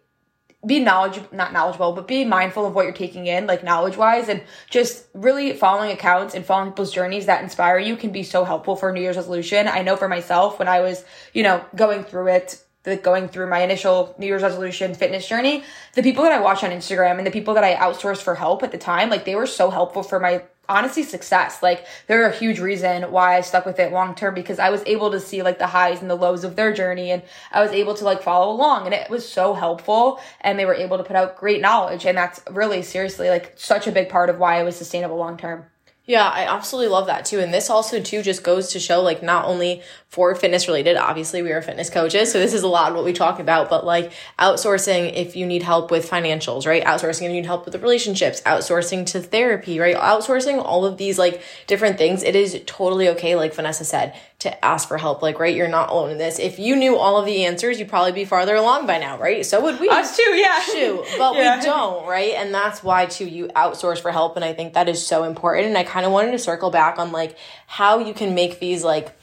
be 0.66 0.80
knowledgeable, 0.80 1.30
not 1.32 1.54
knowledgeable, 1.54 1.94
but 1.94 2.08
be 2.08 2.26
mindful 2.26 2.66
of 2.68 2.76
what 2.76 2.84
you're 2.84 2.94
taking 2.94 3.28
in, 3.28 3.48
like 3.48 3.64
knowledge 3.64 3.98
wise, 3.98 4.30
and 4.30 4.44
just 4.70 5.06
really 5.14 5.54
following 5.54 5.92
accounts 5.92 6.36
and 6.36 6.46
following 6.46 6.72
people's 6.72 6.94
journeys 6.94 7.26
that 7.26 7.42
inspire 7.42 7.80
you 7.80 7.96
can 7.96 8.12
be 8.12 8.24
so 8.24 8.44
helpful 8.44 8.76
for 8.76 8.92
New 8.92 9.02
Year's 9.02 9.16
resolution. 9.16 9.68
I 9.68 9.82
know 9.82 9.96
for 9.96 10.08
myself 10.08 10.60
when 10.60 10.68
I 10.68 10.82
was, 10.82 11.04
you 11.34 11.42
know, 11.42 11.66
going 11.76 12.04
through 12.04 12.28
it 12.28 12.64
the 12.84 12.96
going 12.96 13.28
through 13.28 13.50
my 13.50 13.60
initial 13.60 14.16
New 14.18 14.26
Year's 14.26 14.42
resolution 14.42 14.96
fitness 14.96 15.28
journey, 15.28 15.64
the 15.94 16.04
people 16.04 16.24
that 16.24 16.32
I 16.32 16.40
watch 16.40 16.64
on 16.64 16.72
Instagram 16.72 17.18
and 17.18 17.28
the 17.28 17.32
people 17.32 17.54
that 17.54 17.64
I 17.64 17.76
outsourced 17.76 18.22
for 18.22 18.36
help 18.36 18.64
at 18.64 18.72
the 18.72 18.78
time, 18.78 19.10
like 19.10 19.26
they 19.26 19.36
were 19.36 19.48
so 19.48 19.70
helpful 19.70 20.04
for 20.04 20.20
my 20.20 20.44
honestly 20.72 21.04
success. 21.04 21.62
Like 21.62 21.86
they're 22.08 22.28
a 22.28 22.36
huge 22.36 22.60
reason 22.60 23.12
why 23.12 23.38
I 23.38 23.42
stuck 23.42 23.66
with 23.66 23.80
it 23.80 23.92
long 23.92 24.16
term 24.16 24.34
because 24.34 24.58
I 24.58 24.70
was 24.70 24.82
able 24.86 25.12
to 25.12 25.20
see 25.20 25.44
like 25.44 25.60
the 25.60 25.68
highs 25.68 26.02
and 26.02 26.10
the 26.10 26.16
lows 26.16 26.44
of 26.44 26.56
their 26.56 26.74
journey 26.74 27.12
and 27.12 27.22
I 27.52 27.62
was 27.62 27.72
able 27.72 27.94
to 27.96 28.06
like 28.06 28.24
follow 28.24 28.52
along 28.52 28.86
and 28.86 28.94
it 28.94 29.10
was 29.10 29.28
so 29.28 29.54
helpful 29.54 30.20
and 30.40 30.58
they 30.58 30.66
were 30.66 30.74
able 30.74 30.98
to 30.98 31.04
put 31.04 31.16
out 31.16 31.38
great 31.38 31.62
knowledge 31.62 32.06
and 32.06 32.18
that's 32.18 32.42
really 32.50 32.82
seriously 32.82 33.30
like 33.30 33.54
such 33.58 33.86
a 33.88 33.92
big 33.92 34.10
part 34.10 34.30
of 34.30 34.40
why 34.40 34.60
I 34.60 34.64
was 34.64 34.76
sustainable 34.76 35.18
long 35.18 35.38
term. 35.38 35.66
Yeah, 36.12 36.28
I 36.28 36.46
absolutely 36.54 36.90
love 36.92 37.06
that 37.08 37.24
too. 37.24 37.40
And 37.40 37.54
this 37.54 37.70
also 37.70 38.02
too 38.02 38.22
just 38.22 38.44
goes 38.44 38.72
to 38.74 38.80
show 38.82 39.02
like 39.02 39.24
not 39.24 39.46
only 39.46 39.82
for 40.10 40.36
fitness 40.36 40.68
related, 40.68 40.98
obviously 40.98 41.42
we 41.42 41.54
are 41.54 41.62
fitness 41.62 41.90
coaches, 41.90 42.30
so 42.30 42.38
this 42.38 42.54
is 42.54 42.64
a 42.64 42.68
lot 42.68 42.90
of 42.90 42.96
what 42.98 43.06
we 43.06 43.14
talk 43.14 43.40
about, 43.40 43.70
but 43.70 43.86
like 43.86 44.12
outsourcing 44.38 45.14
if 45.16 45.38
you 45.38 45.46
need 45.46 45.64
help 45.64 45.90
with 45.90 46.10
financials, 46.10 46.68
right? 46.68 46.84
Outsourcing 46.84 47.22
if 47.22 47.30
you 47.30 47.30
need 47.40 47.46
help 47.46 47.64
with 47.64 47.72
the 47.72 47.80
relationships, 47.80 48.42
outsourcing 48.42 49.06
to 49.06 49.22
therapy, 49.22 49.80
right? 49.80 49.96
Outsourcing 49.96 50.62
all 50.62 50.84
of 50.84 50.98
these 50.98 51.18
like 51.18 51.42
different 51.66 51.98
things. 51.98 52.24
It 52.24 52.36
is 52.36 52.62
totally 52.66 53.08
okay, 53.10 53.38
like 53.38 53.54
Vanessa 53.56 53.86
said, 53.86 54.14
to 54.40 54.66
ask 54.66 54.90
for 54.90 54.98
help. 54.98 55.22
Like, 55.22 55.40
right, 55.40 55.56
you're 55.56 55.70
not 55.70 55.92
alone 55.92 56.10
in 56.10 56.18
this. 56.18 56.40
If 56.40 56.60
you 56.60 56.76
knew 56.76 56.98
all 56.98 57.16
of 57.16 57.26
the 57.26 57.46
answers, 57.46 57.80
you'd 57.80 57.88
probably 57.88 58.12
be 58.12 58.26
farther 58.26 58.56
along 58.56 58.88
by 58.88 58.98
now, 58.98 59.18
right? 59.18 59.46
So 59.46 59.62
would 59.62 59.80
we. 59.80 59.88
Us 59.88 60.18
too, 60.18 60.24
yeah. 60.36 60.60
Shoot. 60.60 61.06
But 61.18 61.36
Yeah. 61.36 61.58
we 61.60 61.64
don't, 61.64 62.06
right? 62.06 62.34
And 62.34 62.54
that's 62.54 62.84
why 62.84 63.06
too 63.06 63.26
you 63.26 63.48
outsource 63.56 64.02
for 64.02 64.12
help. 64.12 64.36
And 64.36 64.44
I 64.44 64.52
think 64.52 64.74
that 64.74 64.90
is 64.90 65.06
so 65.06 65.24
important. 65.24 65.68
And 65.68 65.78
I 65.78 65.84
kind 65.84 66.01
of 66.06 66.12
wanted 66.12 66.32
to 66.32 66.40
circle 66.40 66.70
back 66.70 66.98
on 66.98 67.12
like 67.12 67.38
how 67.68 68.00
you 68.00 68.14
can 68.14 68.36
make 68.36 68.60
these 68.60 68.84
like 68.84 69.18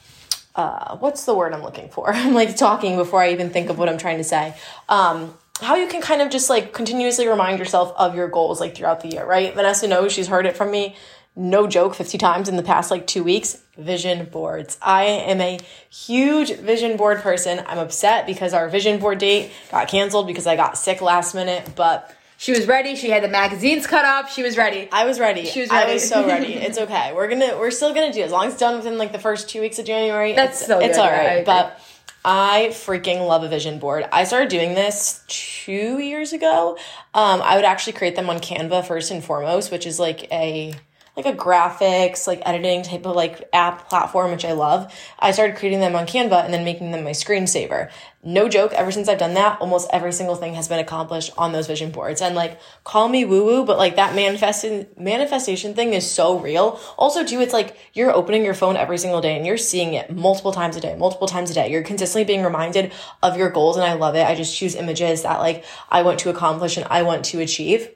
uh, 0.55 0.97
what's 0.97 1.25
the 1.25 1.33
word 1.33 1.53
I'm 1.53 1.63
looking 1.63 1.89
for? 1.89 2.09
I'm 2.13 2.33
like 2.33 2.55
talking 2.55 2.97
before 2.97 3.21
I 3.21 3.31
even 3.31 3.49
think 3.49 3.69
of 3.69 3.77
what 3.77 3.89
I'm 3.89 3.97
trying 3.97 4.17
to 4.17 4.23
say. 4.23 4.55
Um, 4.87 5.37
how 5.61 5.75
you 5.75 5.87
can 5.87 6.01
kind 6.01 6.21
of 6.21 6.29
just 6.29 6.49
like 6.49 6.73
continuously 6.73 7.27
remind 7.27 7.59
yourself 7.59 7.93
of 7.97 8.15
your 8.15 8.27
goals 8.27 8.59
like 8.59 8.75
throughout 8.75 9.01
the 9.01 9.09
year, 9.09 9.25
right? 9.25 9.53
Vanessa 9.53 9.87
knows 9.87 10.11
she's 10.11 10.27
heard 10.27 10.45
it 10.45 10.55
from 10.55 10.71
me, 10.71 10.95
no 11.35 11.67
joke, 11.67 11.95
50 11.95 12.17
times 12.17 12.49
in 12.49 12.55
the 12.55 12.63
past 12.63 12.91
like 12.91 13.07
two 13.07 13.23
weeks. 13.23 13.61
Vision 13.77 14.25
boards. 14.25 14.77
I 14.81 15.05
am 15.05 15.39
a 15.39 15.57
huge 15.89 16.53
vision 16.57 16.97
board 16.97 17.19
person. 17.19 17.63
I'm 17.65 17.77
upset 17.77 18.25
because 18.25 18.53
our 18.53 18.67
vision 18.67 18.99
board 18.99 19.19
date 19.19 19.51
got 19.71 19.87
canceled 19.87 20.27
because 20.27 20.45
I 20.45 20.57
got 20.57 20.77
sick 20.77 21.01
last 21.01 21.33
minute, 21.33 21.71
but 21.75 22.13
She 22.39 22.53
was 22.53 22.67
ready. 22.67 22.95
She 22.95 23.09
had 23.09 23.21
the 23.21 23.27
magazines 23.27 23.85
cut 23.85 24.05
up. 24.05 24.29
She 24.29 24.43
was 24.43 24.55
ready. 24.55 24.87
I 24.93 25.03
was 25.03 25.19
ready. 25.19 25.43
She 25.43 25.59
was 25.59 25.69
I 25.69 25.81
ready. 25.81 25.93
was 25.95 26.07
so 26.07 26.25
ready. 26.25 26.53
It's 26.69 26.77
okay. 26.77 27.11
We're 27.13 27.27
gonna 27.27 27.57
we're 27.59 27.69
still 27.69 27.93
gonna 27.93 28.13
do 28.13 28.21
it. 28.21 28.27
As 28.27 28.31
long 28.31 28.45
as 28.45 28.53
it's 28.53 28.61
done 28.61 28.77
within 28.77 28.97
like 28.97 29.11
the 29.11 29.19
first 29.19 29.49
two 29.49 29.59
weeks 29.59 29.77
of 29.77 29.85
January. 29.85 30.33
That's 30.33 30.53
it's, 30.53 30.63
still 30.63 30.79
it's 30.79 30.97
good, 30.97 31.01
all 31.01 31.11
yeah, 31.11 31.39
I 31.41 31.43
But 31.43 31.81
I 32.23 32.67
freaking 32.71 33.27
love 33.27 33.43
a 33.43 33.49
vision 33.49 33.77
board. 33.77 34.07
I 34.13 34.23
started 34.23 34.47
doing 34.47 34.73
this 34.73 35.21
two 35.27 35.99
years 35.99 36.31
ago. 36.31 36.77
Um, 37.13 37.41
I 37.41 37.57
would 37.57 37.65
actually 37.65 37.93
create 37.93 38.15
them 38.15 38.29
on 38.29 38.39
Canva 38.39 38.87
first 38.87 39.11
and 39.11 39.21
foremost, 39.21 39.69
which 39.69 39.85
is 39.85 39.99
like 39.99 40.31
a 40.31 40.75
like 41.19 41.33
a 41.33 41.37
graphics, 41.37 42.27
like 42.27 42.41
editing 42.45 42.81
type 42.81 43.05
of 43.05 43.15
like 43.15 43.49
app 43.51 43.89
platform, 43.89 44.31
which 44.31 44.45
I 44.45 44.53
love. 44.53 44.93
I 45.19 45.31
started 45.31 45.57
creating 45.57 45.81
them 45.81 45.95
on 45.95 46.07
Canva 46.07 46.45
and 46.45 46.53
then 46.53 46.63
making 46.63 46.91
them 46.91 47.03
my 47.03 47.11
screensaver. 47.11 47.91
No 48.23 48.49
joke, 48.49 48.73
ever 48.73 48.91
since 48.91 49.07
I've 49.07 49.17
done 49.17 49.33
that, 49.33 49.59
almost 49.61 49.89
every 49.91 50.11
single 50.11 50.35
thing 50.35 50.53
has 50.53 50.67
been 50.67 50.79
accomplished 50.79 51.31
on 51.37 51.51
those 51.51 51.67
vision 51.67 51.91
boards. 51.91 52.21
And 52.21 52.35
like, 52.35 52.59
call 52.83 53.07
me 53.09 53.25
woo 53.25 53.45
woo, 53.45 53.65
but 53.65 53.77
like 53.77 53.95
that 53.97 54.15
manifesting 54.15 54.87
manifestation 54.97 55.73
thing 55.73 55.93
is 55.93 56.09
so 56.09 56.39
real. 56.39 56.79
Also, 56.97 57.25
too, 57.25 57.39
it's 57.41 57.53
like 57.53 57.77
you're 57.93 58.13
opening 58.13 58.45
your 58.45 58.53
phone 58.53 58.77
every 58.77 58.97
single 58.97 59.21
day 59.21 59.35
and 59.35 59.45
you're 59.45 59.57
seeing 59.57 59.93
it 59.93 60.13
multiple 60.13 60.51
times 60.51 60.75
a 60.75 60.81
day, 60.81 60.95
multiple 60.95 61.27
times 61.27 61.51
a 61.51 61.53
day. 61.53 61.71
You're 61.71 61.83
consistently 61.83 62.25
being 62.25 62.43
reminded 62.43 62.93
of 63.23 63.37
your 63.37 63.49
goals, 63.49 63.77
and 63.77 63.85
I 63.85 63.93
love 63.93 64.15
it. 64.15 64.25
I 64.25 64.35
just 64.35 64.55
choose 64.55 64.75
images 64.75 65.23
that 65.23 65.39
like 65.39 65.65
I 65.89 66.03
want 66.03 66.19
to 66.19 66.29
accomplish 66.29 66.77
and 66.77 66.87
I 66.89 67.03
want 67.03 67.25
to 67.25 67.39
achieve 67.39 67.89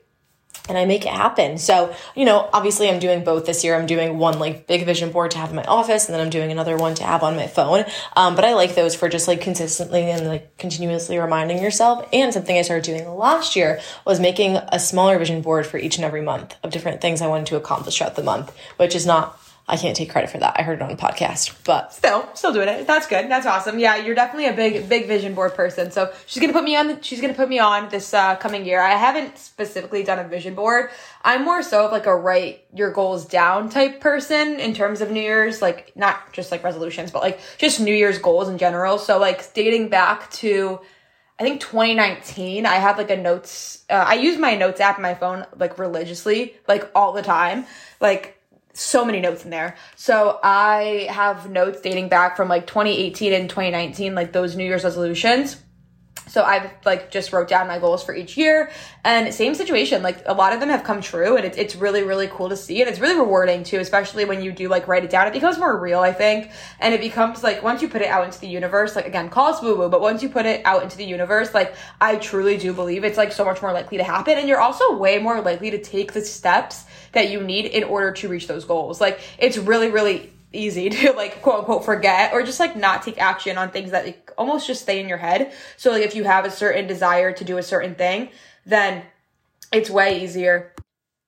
and 0.69 0.77
I 0.77 0.85
make 0.85 1.05
it 1.05 1.11
happen. 1.11 1.57
So, 1.57 1.93
you 2.15 2.25
know, 2.25 2.49
obviously 2.53 2.89
I'm 2.89 2.99
doing 2.99 3.23
both 3.23 3.45
this 3.45 3.63
year. 3.63 3.75
I'm 3.75 3.85
doing 3.85 4.17
one 4.17 4.39
like 4.39 4.65
big 4.65 4.85
vision 4.85 5.11
board 5.11 5.31
to 5.31 5.37
have 5.37 5.49
in 5.49 5.55
my 5.55 5.63
office, 5.65 6.07
and 6.07 6.13
then 6.13 6.21
I'm 6.21 6.29
doing 6.29 6.51
another 6.51 6.77
one 6.77 6.95
to 6.95 7.03
have 7.03 7.23
on 7.23 7.35
my 7.35 7.47
phone. 7.47 7.85
Um, 8.15 8.35
but 8.35 8.45
I 8.45 8.53
like 8.53 8.75
those 8.75 8.95
for 8.95 9.09
just 9.09 9.27
like 9.27 9.41
consistently 9.41 10.09
and 10.09 10.27
like 10.27 10.57
continuously 10.57 11.17
reminding 11.17 11.61
yourself. 11.61 12.07
And 12.13 12.33
something 12.33 12.57
I 12.57 12.61
started 12.61 12.85
doing 12.85 13.07
last 13.09 13.55
year 13.55 13.81
was 14.05 14.19
making 14.19 14.55
a 14.55 14.79
smaller 14.79 15.19
vision 15.19 15.41
board 15.41 15.67
for 15.67 15.77
each 15.77 15.97
and 15.97 16.05
every 16.05 16.21
month 16.21 16.55
of 16.63 16.71
different 16.71 17.01
things 17.01 17.21
I 17.21 17.27
wanted 17.27 17.47
to 17.47 17.57
accomplish 17.57 17.97
throughout 17.97 18.15
the 18.15 18.23
month, 18.23 18.55
which 18.77 18.95
is 18.95 19.05
not, 19.05 19.39
I 19.65 19.77
can't 19.77 19.95
take 19.95 20.09
credit 20.09 20.29
for 20.29 20.39
that. 20.39 20.57
I 20.59 20.63
heard 20.63 20.79
it 20.79 20.81
on 20.81 20.91
a 20.91 20.97
podcast, 20.97 21.55
but 21.63 21.93
Still, 21.93 22.27
still 22.33 22.51
doing 22.51 22.67
it. 22.67 22.85
That's 22.85 23.07
good. 23.07 23.31
That's 23.31 23.45
awesome. 23.45 23.79
Yeah, 23.79 23.95
you're 23.95 24.13
definitely 24.13 24.47
a 24.47 24.53
big, 24.53 24.89
big 24.89 25.07
vision 25.07 25.33
board 25.33 25.53
person. 25.53 25.89
So 25.89 26.11
she's 26.25 26.41
gonna 26.41 26.51
put 26.51 26.65
me 26.65 26.75
on. 26.75 27.01
She's 27.01 27.21
gonna 27.21 27.33
put 27.33 27.47
me 27.47 27.59
on 27.59 27.87
this 27.87 28.13
uh, 28.13 28.35
coming 28.35 28.65
year. 28.65 28.81
I 28.81 28.95
haven't 28.95 29.37
specifically 29.37 30.03
done 30.03 30.19
a 30.19 30.27
vision 30.27 30.53
board. 30.53 30.89
I'm 31.23 31.45
more 31.45 31.63
so 31.63 31.85
of 31.85 31.93
like 31.93 32.07
a 32.07 32.15
write 32.15 32.65
your 32.73 32.91
goals 32.91 33.25
down 33.25 33.69
type 33.69 34.01
person 34.01 34.59
in 34.59 34.73
terms 34.73 34.99
of 34.99 35.11
New 35.11 35.21
Year's, 35.21 35.61
like 35.61 35.93
not 35.95 36.33
just 36.33 36.51
like 36.51 36.61
resolutions, 36.61 37.11
but 37.11 37.21
like 37.21 37.39
just 37.57 37.79
New 37.79 37.95
Year's 37.95 38.19
goals 38.19 38.49
in 38.49 38.57
general. 38.57 38.97
So 38.97 39.17
like 39.17 39.53
dating 39.53 39.89
back 39.89 40.29
to. 40.31 40.81
I 41.39 41.41
think 41.41 41.61
2019, 41.61 42.67
I 42.67 42.75
have 42.75 42.99
like 42.99 43.09
a 43.09 43.17
notes. 43.17 43.83
Uh, 43.89 43.93
I 43.93 44.13
use 44.15 44.37
my 44.37 44.55
notes 44.55 44.79
app 44.79 44.97
on 44.97 45.01
my 45.01 45.15
phone 45.15 45.47
like 45.57 45.79
religiously, 45.79 46.55
like 46.67 46.91
all 46.93 47.11
the 47.11 47.23
time. 47.23 47.65
Like 47.99 48.39
so 48.73 49.05
many 49.05 49.19
notes 49.19 49.45
in 49.45 49.51
there. 49.51 49.75
So 49.95 50.39
I 50.43 51.07
have 51.09 51.49
notes 51.49 51.81
dating 51.81 52.09
back 52.09 52.35
from 52.35 52.49
like 52.49 52.67
2018 52.67 53.33
and 53.33 53.49
2019, 53.49 54.15
like 54.15 54.33
those 54.33 54.55
New 54.55 54.65
Year's 54.65 54.83
resolutions. 54.83 55.57
So 56.33 56.43
I've 56.43 56.71
like 56.83 57.11
just 57.11 57.31
wrote 57.31 57.47
down 57.47 57.67
my 57.67 57.77
goals 57.77 58.03
for 58.03 58.15
each 58.15 58.37
year 58.37 58.71
and 59.05 59.31
same 59.31 59.53
situation. 59.53 60.01
Like 60.01 60.23
a 60.25 60.33
lot 60.33 60.51
of 60.51 60.61
them 60.61 60.69
have 60.69 60.83
come 60.83 60.99
true 60.99 61.37
and 61.37 61.45
it's, 61.45 61.55
it's 61.57 61.75
really, 61.75 62.01
really 62.01 62.27
cool 62.27 62.49
to 62.49 62.57
see. 62.57 62.81
And 62.81 62.89
it's 62.89 62.99
really 62.99 63.15
rewarding 63.15 63.63
too, 63.63 63.77
especially 63.77 64.25
when 64.25 64.41
you 64.41 64.51
do 64.51 64.67
like 64.67 64.87
write 64.87 65.03
it 65.03 65.11
down. 65.11 65.27
It 65.27 65.33
becomes 65.33 65.59
more 65.59 65.79
real, 65.79 65.99
I 65.99 66.11
think. 66.11 66.49
And 66.79 66.91
it 66.91 67.01
becomes 67.01 67.43
like 67.43 67.61
once 67.61 67.83
you 67.83 67.87
put 67.87 68.01
it 68.01 68.07
out 68.07 68.25
into 68.25 68.39
the 68.39 68.47
universe, 68.47 68.95
like 68.95 69.05
again, 69.05 69.29
call 69.29 69.53
us 69.53 69.61
woo 69.61 69.77
woo, 69.77 69.89
but 69.89 70.01
once 70.01 70.23
you 70.23 70.29
put 70.29 70.47
it 70.47 70.65
out 70.65 70.81
into 70.81 70.97
the 70.97 71.05
universe, 71.05 71.53
like 71.53 71.75
I 72.01 72.15
truly 72.15 72.57
do 72.57 72.73
believe 72.73 73.03
it's 73.03 73.17
like 73.17 73.31
so 73.31 73.45
much 73.45 73.61
more 73.61 73.71
likely 73.71 73.99
to 73.99 74.03
happen. 74.03 74.35
And 74.35 74.47
you're 74.47 74.59
also 74.59 74.97
way 74.97 75.19
more 75.19 75.39
likely 75.39 75.69
to 75.69 75.83
take 75.83 76.13
the 76.13 76.21
steps 76.21 76.85
that 77.11 77.29
you 77.29 77.43
need 77.43 77.65
in 77.65 77.83
order 77.83 78.11
to 78.11 78.27
reach 78.27 78.47
those 78.47 78.65
goals. 78.65 78.99
Like 78.99 79.19
it's 79.37 79.59
really, 79.59 79.91
really 79.91 80.33
easy 80.53 80.89
to 80.91 81.11
like 81.13 81.41
quote 81.41 81.59
unquote 81.59 81.83
forget 81.83 82.33
or 82.33 82.43
just 82.43 82.59
like 82.59 82.75
not 82.75 83.03
take 83.03 83.21
action 83.21 83.57
on 83.57 83.71
things 83.71 83.91
that 83.91 84.05
like, 84.05 84.31
almost 84.37 84.67
just 84.67 84.81
stay 84.81 84.99
in 84.99 85.09
your 85.09 85.17
head. 85.17 85.51
So 85.77 85.91
like 85.91 86.03
if 86.03 86.15
you 86.15 86.23
have 86.23 86.45
a 86.45 86.51
certain 86.51 86.87
desire 86.87 87.33
to 87.33 87.43
do 87.43 87.57
a 87.57 87.63
certain 87.63 87.95
thing, 87.95 88.29
then 88.65 89.03
it's 89.71 89.89
way 89.89 90.23
easier 90.23 90.73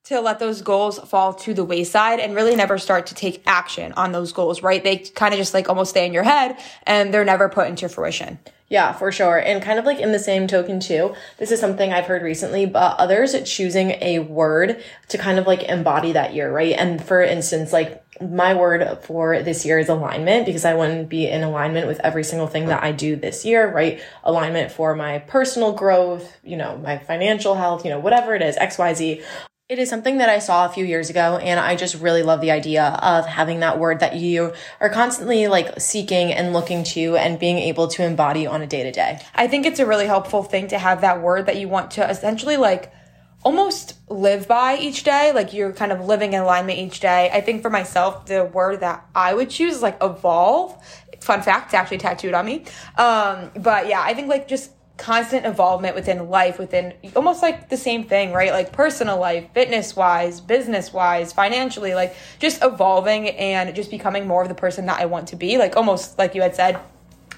to 0.05 0.21
let 0.21 0.39
those 0.39 0.61
goals 0.61 0.99
fall 0.99 1.33
to 1.33 1.53
the 1.53 1.63
wayside 1.63 2.19
and 2.19 2.35
really 2.35 2.55
never 2.55 2.77
start 2.77 3.07
to 3.07 3.15
take 3.15 3.41
action 3.47 3.91
on 3.93 4.11
those 4.11 4.31
goals, 4.31 4.61
right? 4.61 4.83
They 4.83 4.97
kind 4.97 5.33
of 5.33 5.39
just 5.39 5.53
like 5.53 5.67
almost 5.67 5.91
stay 5.91 6.05
in 6.05 6.13
your 6.13 6.23
head 6.23 6.57
and 6.83 7.13
they're 7.13 7.25
never 7.25 7.49
put 7.49 7.67
into 7.67 7.89
fruition. 7.89 8.39
Yeah, 8.67 8.93
for 8.93 9.11
sure. 9.11 9.37
And 9.37 9.61
kind 9.61 9.77
of 9.77 9.85
like 9.85 9.99
in 9.99 10.11
the 10.11 10.19
same 10.19 10.47
token, 10.47 10.79
too, 10.79 11.13
this 11.37 11.51
is 11.51 11.59
something 11.59 11.93
I've 11.93 12.05
heard 12.05 12.23
recently, 12.23 12.65
but 12.65 12.97
others 12.97 13.35
choosing 13.49 13.91
a 14.01 14.19
word 14.19 14.83
to 15.09 15.17
kind 15.19 15.37
of 15.37 15.45
like 15.45 15.63
embody 15.63 16.13
that 16.13 16.33
year, 16.33 16.51
right? 16.51 16.75
And 16.75 17.03
for 17.03 17.21
instance, 17.21 17.71
like 17.71 18.03
my 18.21 18.55
word 18.55 18.99
for 19.03 19.41
this 19.43 19.65
year 19.65 19.77
is 19.77 19.89
alignment 19.89 20.47
because 20.47 20.65
I 20.65 20.73
want 20.73 20.99
to 20.99 21.03
be 21.05 21.27
in 21.27 21.43
alignment 21.43 21.85
with 21.85 21.99
every 21.99 22.23
single 22.23 22.47
thing 22.47 22.67
that 22.67 22.83
I 22.83 22.91
do 22.91 23.15
this 23.15 23.45
year, 23.45 23.71
right? 23.71 24.01
Alignment 24.23 24.71
for 24.71 24.95
my 24.95 25.19
personal 25.19 25.73
growth, 25.73 26.35
you 26.43 26.57
know, 26.57 26.77
my 26.77 26.97
financial 26.97 27.55
health, 27.55 27.85
you 27.85 27.91
know, 27.91 27.99
whatever 27.99 28.33
it 28.33 28.41
is, 28.41 28.55
XYZ. 28.55 29.23
It 29.67 29.79
is 29.79 29.89
something 29.89 30.19
that 30.19 30.29
I 30.29 30.37
saw 30.37 30.67
a 30.67 30.69
few 30.69 30.85
years 30.85 31.09
ago, 31.09 31.37
and 31.37 31.59
I 31.59 31.75
just 31.75 31.95
really 31.95 32.21
love 32.21 32.39
the 32.39 32.51
idea 32.51 32.83
of 33.01 33.25
having 33.25 33.61
that 33.61 33.79
word 33.79 34.01
that 34.01 34.15
you 34.15 34.53
are 34.79 34.89
constantly 34.89 35.47
like 35.47 35.79
seeking 35.79 36.31
and 36.31 36.53
looking 36.53 36.83
to 36.83 37.17
and 37.17 37.39
being 37.39 37.57
able 37.57 37.87
to 37.87 38.03
embody 38.03 38.45
on 38.45 38.61
a 38.61 38.67
day 38.67 38.83
to 38.83 38.91
day. 38.91 39.19
I 39.33 39.47
think 39.47 39.65
it's 39.65 39.79
a 39.79 39.85
really 39.87 40.05
helpful 40.05 40.43
thing 40.43 40.67
to 40.67 40.77
have 40.77 41.01
that 41.01 41.19
word 41.19 41.47
that 41.47 41.57
you 41.57 41.67
want 41.67 41.89
to 41.91 42.07
essentially 42.07 42.57
like 42.57 42.93
almost 43.41 43.95
live 44.07 44.47
by 44.47 44.77
each 44.77 45.03
day. 45.03 45.31
Like 45.33 45.51
you're 45.51 45.73
kind 45.73 45.91
of 45.91 46.05
living 46.05 46.33
in 46.33 46.41
alignment 46.41 46.77
each 46.77 46.99
day. 46.99 47.31
I 47.33 47.41
think 47.41 47.63
for 47.63 47.71
myself, 47.71 48.27
the 48.27 48.45
word 48.45 48.81
that 48.81 49.03
I 49.15 49.33
would 49.33 49.49
choose 49.49 49.77
is 49.77 49.81
like 49.81 49.97
evolve. 49.99 50.77
Fun 51.21 51.41
fact, 51.41 51.69
it's 51.69 51.73
actually 51.73 51.97
tattooed 51.97 52.35
on 52.35 52.45
me. 52.45 52.65
Um, 52.99 53.49
but 53.55 53.87
yeah, 53.87 54.01
I 54.03 54.13
think 54.13 54.27
like 54.27 54.47
just 54.47 54.69
constant 54.97 55.45
involvement 55.45 55.95
within 55.95 56.29
life, 56.29 56.57
within 56.57 56.93
almost 57.15 57.41
like 57.41 57.69
the 57.69 57.77
same 57.77 58.05
thing, 58.05 58.31
right? 58.31 58.51
Like 58.51 58.71
personal 58.71 59.19
life, 59.19 59.45
fitness 59.53 59.95
wise, 59.95 60.39
business 60.39 60.93
wise, 60.93 61.33
financially, 61.33 61.93
like 61.93 62.15
just 62.39 62.63
evolving 62.63 63.29
and 63.29 63.75
just 63.75 63.91
becoming 63.91 64.27
more 64.27 64.41
of 64.41 64.49
the 64.49 64.55
person 64.55 64.85
that 64.85 64.99
I 64.99 65.05
want 65.05 65.27
to 65.29 65.35
be. 65.35 65.57
Like 65.57 65.75
almost 65.75 66.17
like 66.17 66.33
you 66.33 66.41
had 66.41 66.55
said, 66.55 66.79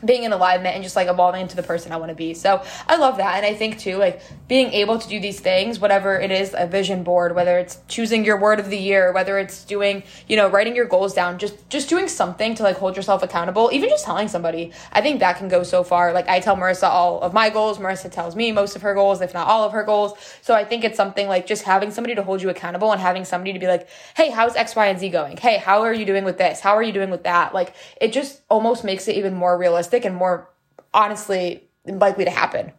being 0.06 0.24
in 0.24 0.34
alignment 0.34 0.76
and 0.76 0.84
just 0.84 0.96
like 0.96 1.08
evolving 1.08 1.42
into 1.42 1.56
the 1.56 1.64
person 1.64 1.92
I 1.92 1.98
want 1.98 2.10
to 2.10 2.16
be. 2.16 2.34
So 2.34 2.64
I 2.88 2.98
love 2.98 3.18
that. 3.18 3.38
And 3.38 3.46
I 3.46 3.54
think 3.54 3.80
too, 3.80 3.98
like 3.98 4.22
being 4.48 4.72
able 4.74 5.00
to 5.00 5.08
do 5.08 5.20
these 5.20 5.40
things, 5.40 5.80
whatever 5.80 6.20
it 6.20 6.32
is, 6.32 6.56
a 6.58 6.68
vision 6.68 7.04
board, 7.04 7.36
whether 7.36 7.58
it's 7.58 7.80
choosing 7.88 8.26
your 8.26 8.40
word 8.40 8.60
of 8.60 8.70
the 8.70 8.78
year, 8.78 9.12
whether 9.12 9.38
it's 9.38 9.64
doing, 9.66 10.04
you 10.28 10.36
know, 10.36 10.50
writing 10.50 10.76
your 10.76 10.86
goals 10.86 11.14
down, 11.14 11.38
just, 11.38 11.70
just 11.70 11.90
doing 11.90 12.08
something 12.08 12.56
to 12.56 12.64
like 12.64 12.78
hold 12.78 12.96
yourself 12.96 13.24
accountable, 13.24 13.70
even 13.74 13.90
just 13.90 14.06
telling 14.06 14.28
somebody, 14.28 14.72
I 14.92 15.02
think 15.02 15.20
that 15.20 15.38
can 15.38 15.48
go 15.48 15.64
so 15.64 15.84
far. 15.84 16.14
Like 16.14 16.28
I 16.28 16.40
tell 16.40 16.56
Marisa 16.56 16.88
all 16.88 17.22
of 17.22 17.34
my 17.34 17.50
goals. 17.50 17.78
Marisa 17.78 18.12
tells 18.12 18.36
me 18.36 18.52
most 18.52 18.76
of 18.76 18.82
her 18.82 18.94
goals, 18.94 19.22
if 19.22 19.34
not 19.34 19.48
all 19.48 19.64
of 19.64 19.74
her 19.74 19.84
goals. 19.84 20.14
So 20.42 20.54
I 20.54 20.64
think 20.64 20.84
it's 20.84 20.98
something 20.98 21.28
like 21.28 21.48
just 21.48 21.64
having 21.64 21.92
somebody 21.92 22.16
to 22.16 22.24
hold 22.24 22.42
you 22.42 22.50
accountable 22.50 22.92
and 22.92 23.02
having 23.02 23.26
somebody 23.26 23.54
to 23.54 23.60
be 23.60 23.68
like, 23.68 23.88
Hey, 24.16 24.30
how's 24.30 24.56
X, 24.56 24.76
Y, 24.76 24.88
and 24.88 25.00
Z 25.00 25.10
going? 25.10 25.38
Hey, 25.38 25.58
how 25.58 25.82
are 25.82 25.94
you 25.94 26.06
doing 26.06 26.24
with 26.24 26.38
this? 26.38 26.60
How 26.60 26.76
are 26.76 26.84
you 26.84 26.94
doing 26.94 27.10
with 27.10 27.24
that? 27.24 27.54
Like 27.54 27.74
it 28.00 28.14
just 28.14 28.42
almost 28.50 28.84
makes 28.84 29.08
it 29.08 29.16
even 29.16 29.34
more 29.34 29.58
realistic 29.88 30.06
and 30.06 30.16
more 30.16 30.50
honestly 30.94 31.64
likely 31.86 32.26
to 32.26 32.32
happen. 32.32 32.72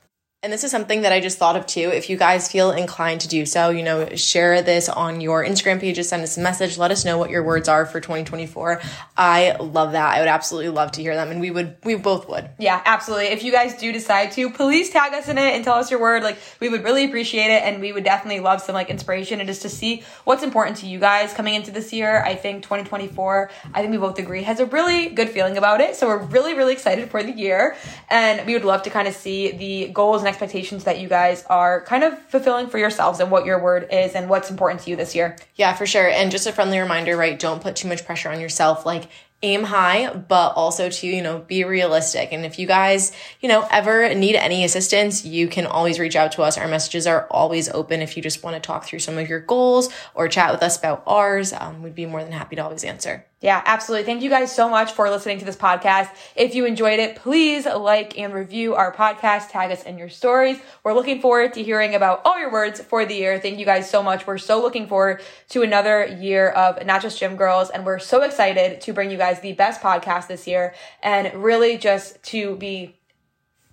And 0.44 0.52
this 0.52 0.62
is 0.62 0.70
something 0.70 1.02
that 1.02 1.10
I 1.10 1.18
just 1.18 1.36
thought 1.36 1.56
of 1.56 1.66
too. 1.66 1.90
If 1.92 2.08
you 2.08 2.16
guys 2.16 2.48
feel 2.48 2.70
inclined 2.70 3.22
to 3.22 3.28
do 3.28 3.44
so, 3.44 3.70
you 3.70 3.82
know, 3.82 4.14
share 4.14 4.62
this 4.62 4.88
on 4.88 5.20
your 5.20 5.44
Instagram 5.44 5.80
pages, 5.80 6.10
send 6.10 6.22
us 6.22 6.38
a 6.38 6.40
message, 6.40 6.78
let 6.78 6.92
us 6.92 7.04
know 7.04 7.18
what 7.18 7.28
your 7.28 7.42
words 7.42 7.68
are 7.68 7.84
for 7.84 8.00
2024. 8.00 8.80
I 9.16 9.56
love 9.58 9.92
that. 9.92 10.14
I 10.14 10.20
would 10.20 10.28
absolutely 10.28 10.70
love 10.70 10.92
to 10.92 11.02
hear 11.02 11.16
them 11.16 11.32
and 11.32 11.40
we 11.40 11.50
would 11.50 11.76
we 11.82 11.96
both 11.96 12.28
would. 12.28 12.50
Yeah, 12.60 12.80
absolutely. 12.84 13.26
If 13.26 13.42
you 13.42 13.50
guys 13.50 13.78
do 13.78 13.90
decide 13.90 14.30
to, 14.32 14.48
please 14.50 14.90
tag 14.90 15.12
us 15.12 15.26
in 15.26 15.38
it 15.38 15.54
and 15.56 15.64
tell 15.64 15.74
us 15.74 15.90
your 15.90 15.98
word. 15.98 16.22
Like 16.22 16.38
we 16.60 16.68
would 16.68 16.84
really 16.84 17.04
appreciate 17.06 17.50
it 17.50 17.64
and 17.64 17.80
we 17.80 17.90
would 17.90 18.04
definitely 18.04 18.38
love 18.38 18.62
some 18.62 18.76
like 18.76 18.90
inspiration 18.90 19.40
and 19.40 19.48
just 19.48 19.62
to 19.62 19.68
see 19.68 20.04
what's 20.22 20.44
important 20.44 20.76
to 20.76 20.86
you 20.86 21.00
guys 21.00 21.34
coming 21.34 21.56
into 21.56 21.72
this 21.72 21.92
year. 21.92 22.22
I 22.22 22.36
think 22.36 22.62
2024, 22.62 23.50
I 23.74 23.80
think 23.80 23.90
we 23.90 23.98
both 23.98 24.20
agree 24.20 24.44
has 24.44 24.60
a 24.60 24.66
really 24.66 25.08
good 25.08 25.30
feeling 25.30 25.58
about 25.58 25.80
it. 25.80 25.96
So 25.96 26.06
we're 26.06 26.22
really 26.26 26.54
really 26.54 26.74
excited 26.74 27.10
for 27.10 27.24
the 27.24 27.32
year 27.32 27.76
and 28.08 28.46
we 28.46 28.52
would 28.52 28.64
love 28.64 28.84
to 28.84 28.90
kind 28.90 29.08
of 29.08 29.14
see 29.14 29.50
the 29.50 29.88
goals 29.88 30.20
and 30.20 30.28
expectations 30.38 30.84
that 30.84 31.00
you 31.00 31.08
guys 31.08 31.44
are 31.50 31.82
kind 31.82 32.04
of 32.04 32.18
fulfilling 32.28 32.68
for 32.68 32.78
yourselves 32.78 33.18
and 33.18 33.30
what 33.30 33.44
your 33.44 33.60
word 33.60 33.88
is 33.90 34.14
and 34.14 34.28
what's 34.28 34.50
important 34.50 34.80
to 34.82 34.90
you 34.90 34.96
this 34.96 35.14
year. 35.14 35.36
Yeah, 35.56 35.74
for 35.74 35.84
sure. 35.84 36.08
And 36.08 36.30
just 36.30 36.46
a 36.46 36.52
friendly 36.52 36.78
reminder, 36.78 37.16
right? 37.16 37.38
Don't 37.38 37.60
put 37.60 37.76
too 37.76 37.88
much 37.88 38.06
pressure 38.06 38.30
on 38.30 38.40
yourself. 38.40 38.86
Like, 38.86 39.08
aim 39.42 39.62
high, 39.62 40.12
but 40.12 40.52
also 40.54 40.88
to, 40.88 41.06
you 41.06 41.22
know, 41.22 41.38
be 41.38 41.62
realistic. 41.62 42.32
And 42.32 42.44
if 42.44 42.58
you 42.58 42.66
guys, 42.66 43.12
you 43.40 43.48
know, 43.48 43.66
ever 43.70 44.12
need 44.14 44.34
any 44.34 44.64
assistance, 44.64 45.24
you 45.24 45.46
can 45.46 45.64
always 45.64 46.00
reach 46.00 46.16
out 46.16 46.32
to 46.32 46.42
us. 46.42 46.58
Our 46.58 46.66
messages 46.66 47.06
are 47.06 47.26
always 47.30 47.68
open. 47.68 48.02
If 48.02 48.16
you 48.16 48.22
just 48.22 48.42
want 48.42 48.56
to 48.56 48.60
talk 48.60 48.84
through 48.84 48.98
some 48.98 49.16
of 49.16 49.28
your 49.28 49.40
goals 49.40 49.90
or 50.14 50.26
chat 50.26 50.52
with 50.52 50.62
us 50.62 50.76
about 50.76 51.04
ours, 51.06 51.52
um, 51.52 51.82
we'd 51.82 51.94
be 51.94 52.06
more 52.06 52.22
than 52.22 52.32
happy 52.32 52.56
to 52.56 52.64
always 52.64 52.82
answer. 52.82 53.27
Yeah, 53.40 53.62
absolutely. 53.66 54.04
Thank 54.04 54.22
you 54.22 54.30
guys 54.30 54.52
so 54.52 54.68
much 54.68 54.90
for 54.92 55.08
listening 55.10 55.38
to 55.38 55.44
this 55.44 55.56
podcast. 55.56 56.08
If 56.34 56.56
you 56.56 56.64
enjoyed 56.64 56.98
it, 56.98 57.14
please 57.14 57.66
like 57.66 58.18
and 58.18 58.34
review 58.34 58.74
our 58.74 58.92
podcast. 58.92 59.50
Tag 59.50 59.70
us 59.70 59.84
in 59.84 59.96
your 59.96 60.08
stories. 60.08 60.58
We're 60.82 60.92
looking 60.92 61.20
forward 61.20 61.54
to 61.54 61.62
hearing 61.62 61.94
about 61.94 62.22
all 62.24 62.36
your 62.40 62.50
words 62.50 62.80
for 62.80 63.06
the 63.06 63.14
year. 63.14 63.38
Thank 63.38 63.60
you 63.60 63.64
guys 63.64 63.88
so 63.88 64.02
much. 64.02 64.26
We're 64.26 64.38
so 64.38 64.60
looking 64.60 64.88
forward 64.88 65.22
to 65.50 65.62
another 65.62 66.04
year 66.04 66.48
of 66.48 66.84
not 66.84 67.00
just 67.00 67.20
gym 67.20 67.36
girls, 67.36 67.70
and 67.70 67.86
we're 67.86 68.00
so 68.00 68.22
excited 68.22 68.80
to 68.80 68.92
bring 68.92 69.08
you 69.08 69.16
guys 69.16 69.38
the 69.38 69.52
best 69.52 69.80
podcast 69.80 70.26
this 70.26 70.48
year 70.48 70.74
and 71.00 71.32
really 71.34 71.78
just 71.78 72.20
to 72.24 72.56
be 72.56 72.97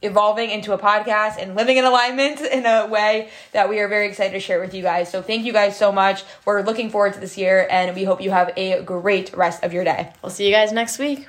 evolving 0.06 0.50
into 0.50 0.74
a 0.74 0.78
podcast 0.78 1.38
and 1.38 1.56
living 1.56 1.78
in 1.78 1.86
alignment 1.86 2.42
in 2.58 2.66
a 2.66 2.88
way 2.88 3.30
that 3.52 3.70
we 3.70 3.80
are 3.80 3.88
very 3.88 4.08
excited 4.08 4.34
to 4.34 4.40
share 4.40 4.60
with 4.62 4.74
you 4.74 4.82
guys. 4.82 5.12
So 5.12 5.22
thank 5.22 5.46
you 5.46 5.54
guys 5.54 5.78
so 5.78 5.92
much. 5.92 6.24
We're 6.46 6.62
looking 6.62 6.90
forward 6.90 7.14
to 7.14 7.20
this 7.20 7.38
year 7.38 7.68
and 7.70 7.96
we 7.96 8.04
hope 8.04 8.22
you 8.22 8.32
have 8.32 8.52
a 8.56 8.82
great 8.84 9.36
rest 9.36 9.64
of 9.64 9.74
your 9.74 9.84
day. 9.84 10.14
We'll 10.22 10.30
see 10.32 10.46
you 10.46 10.54
guys 10.54 10.72
next 10.72 11.00
week. 11.00 11.28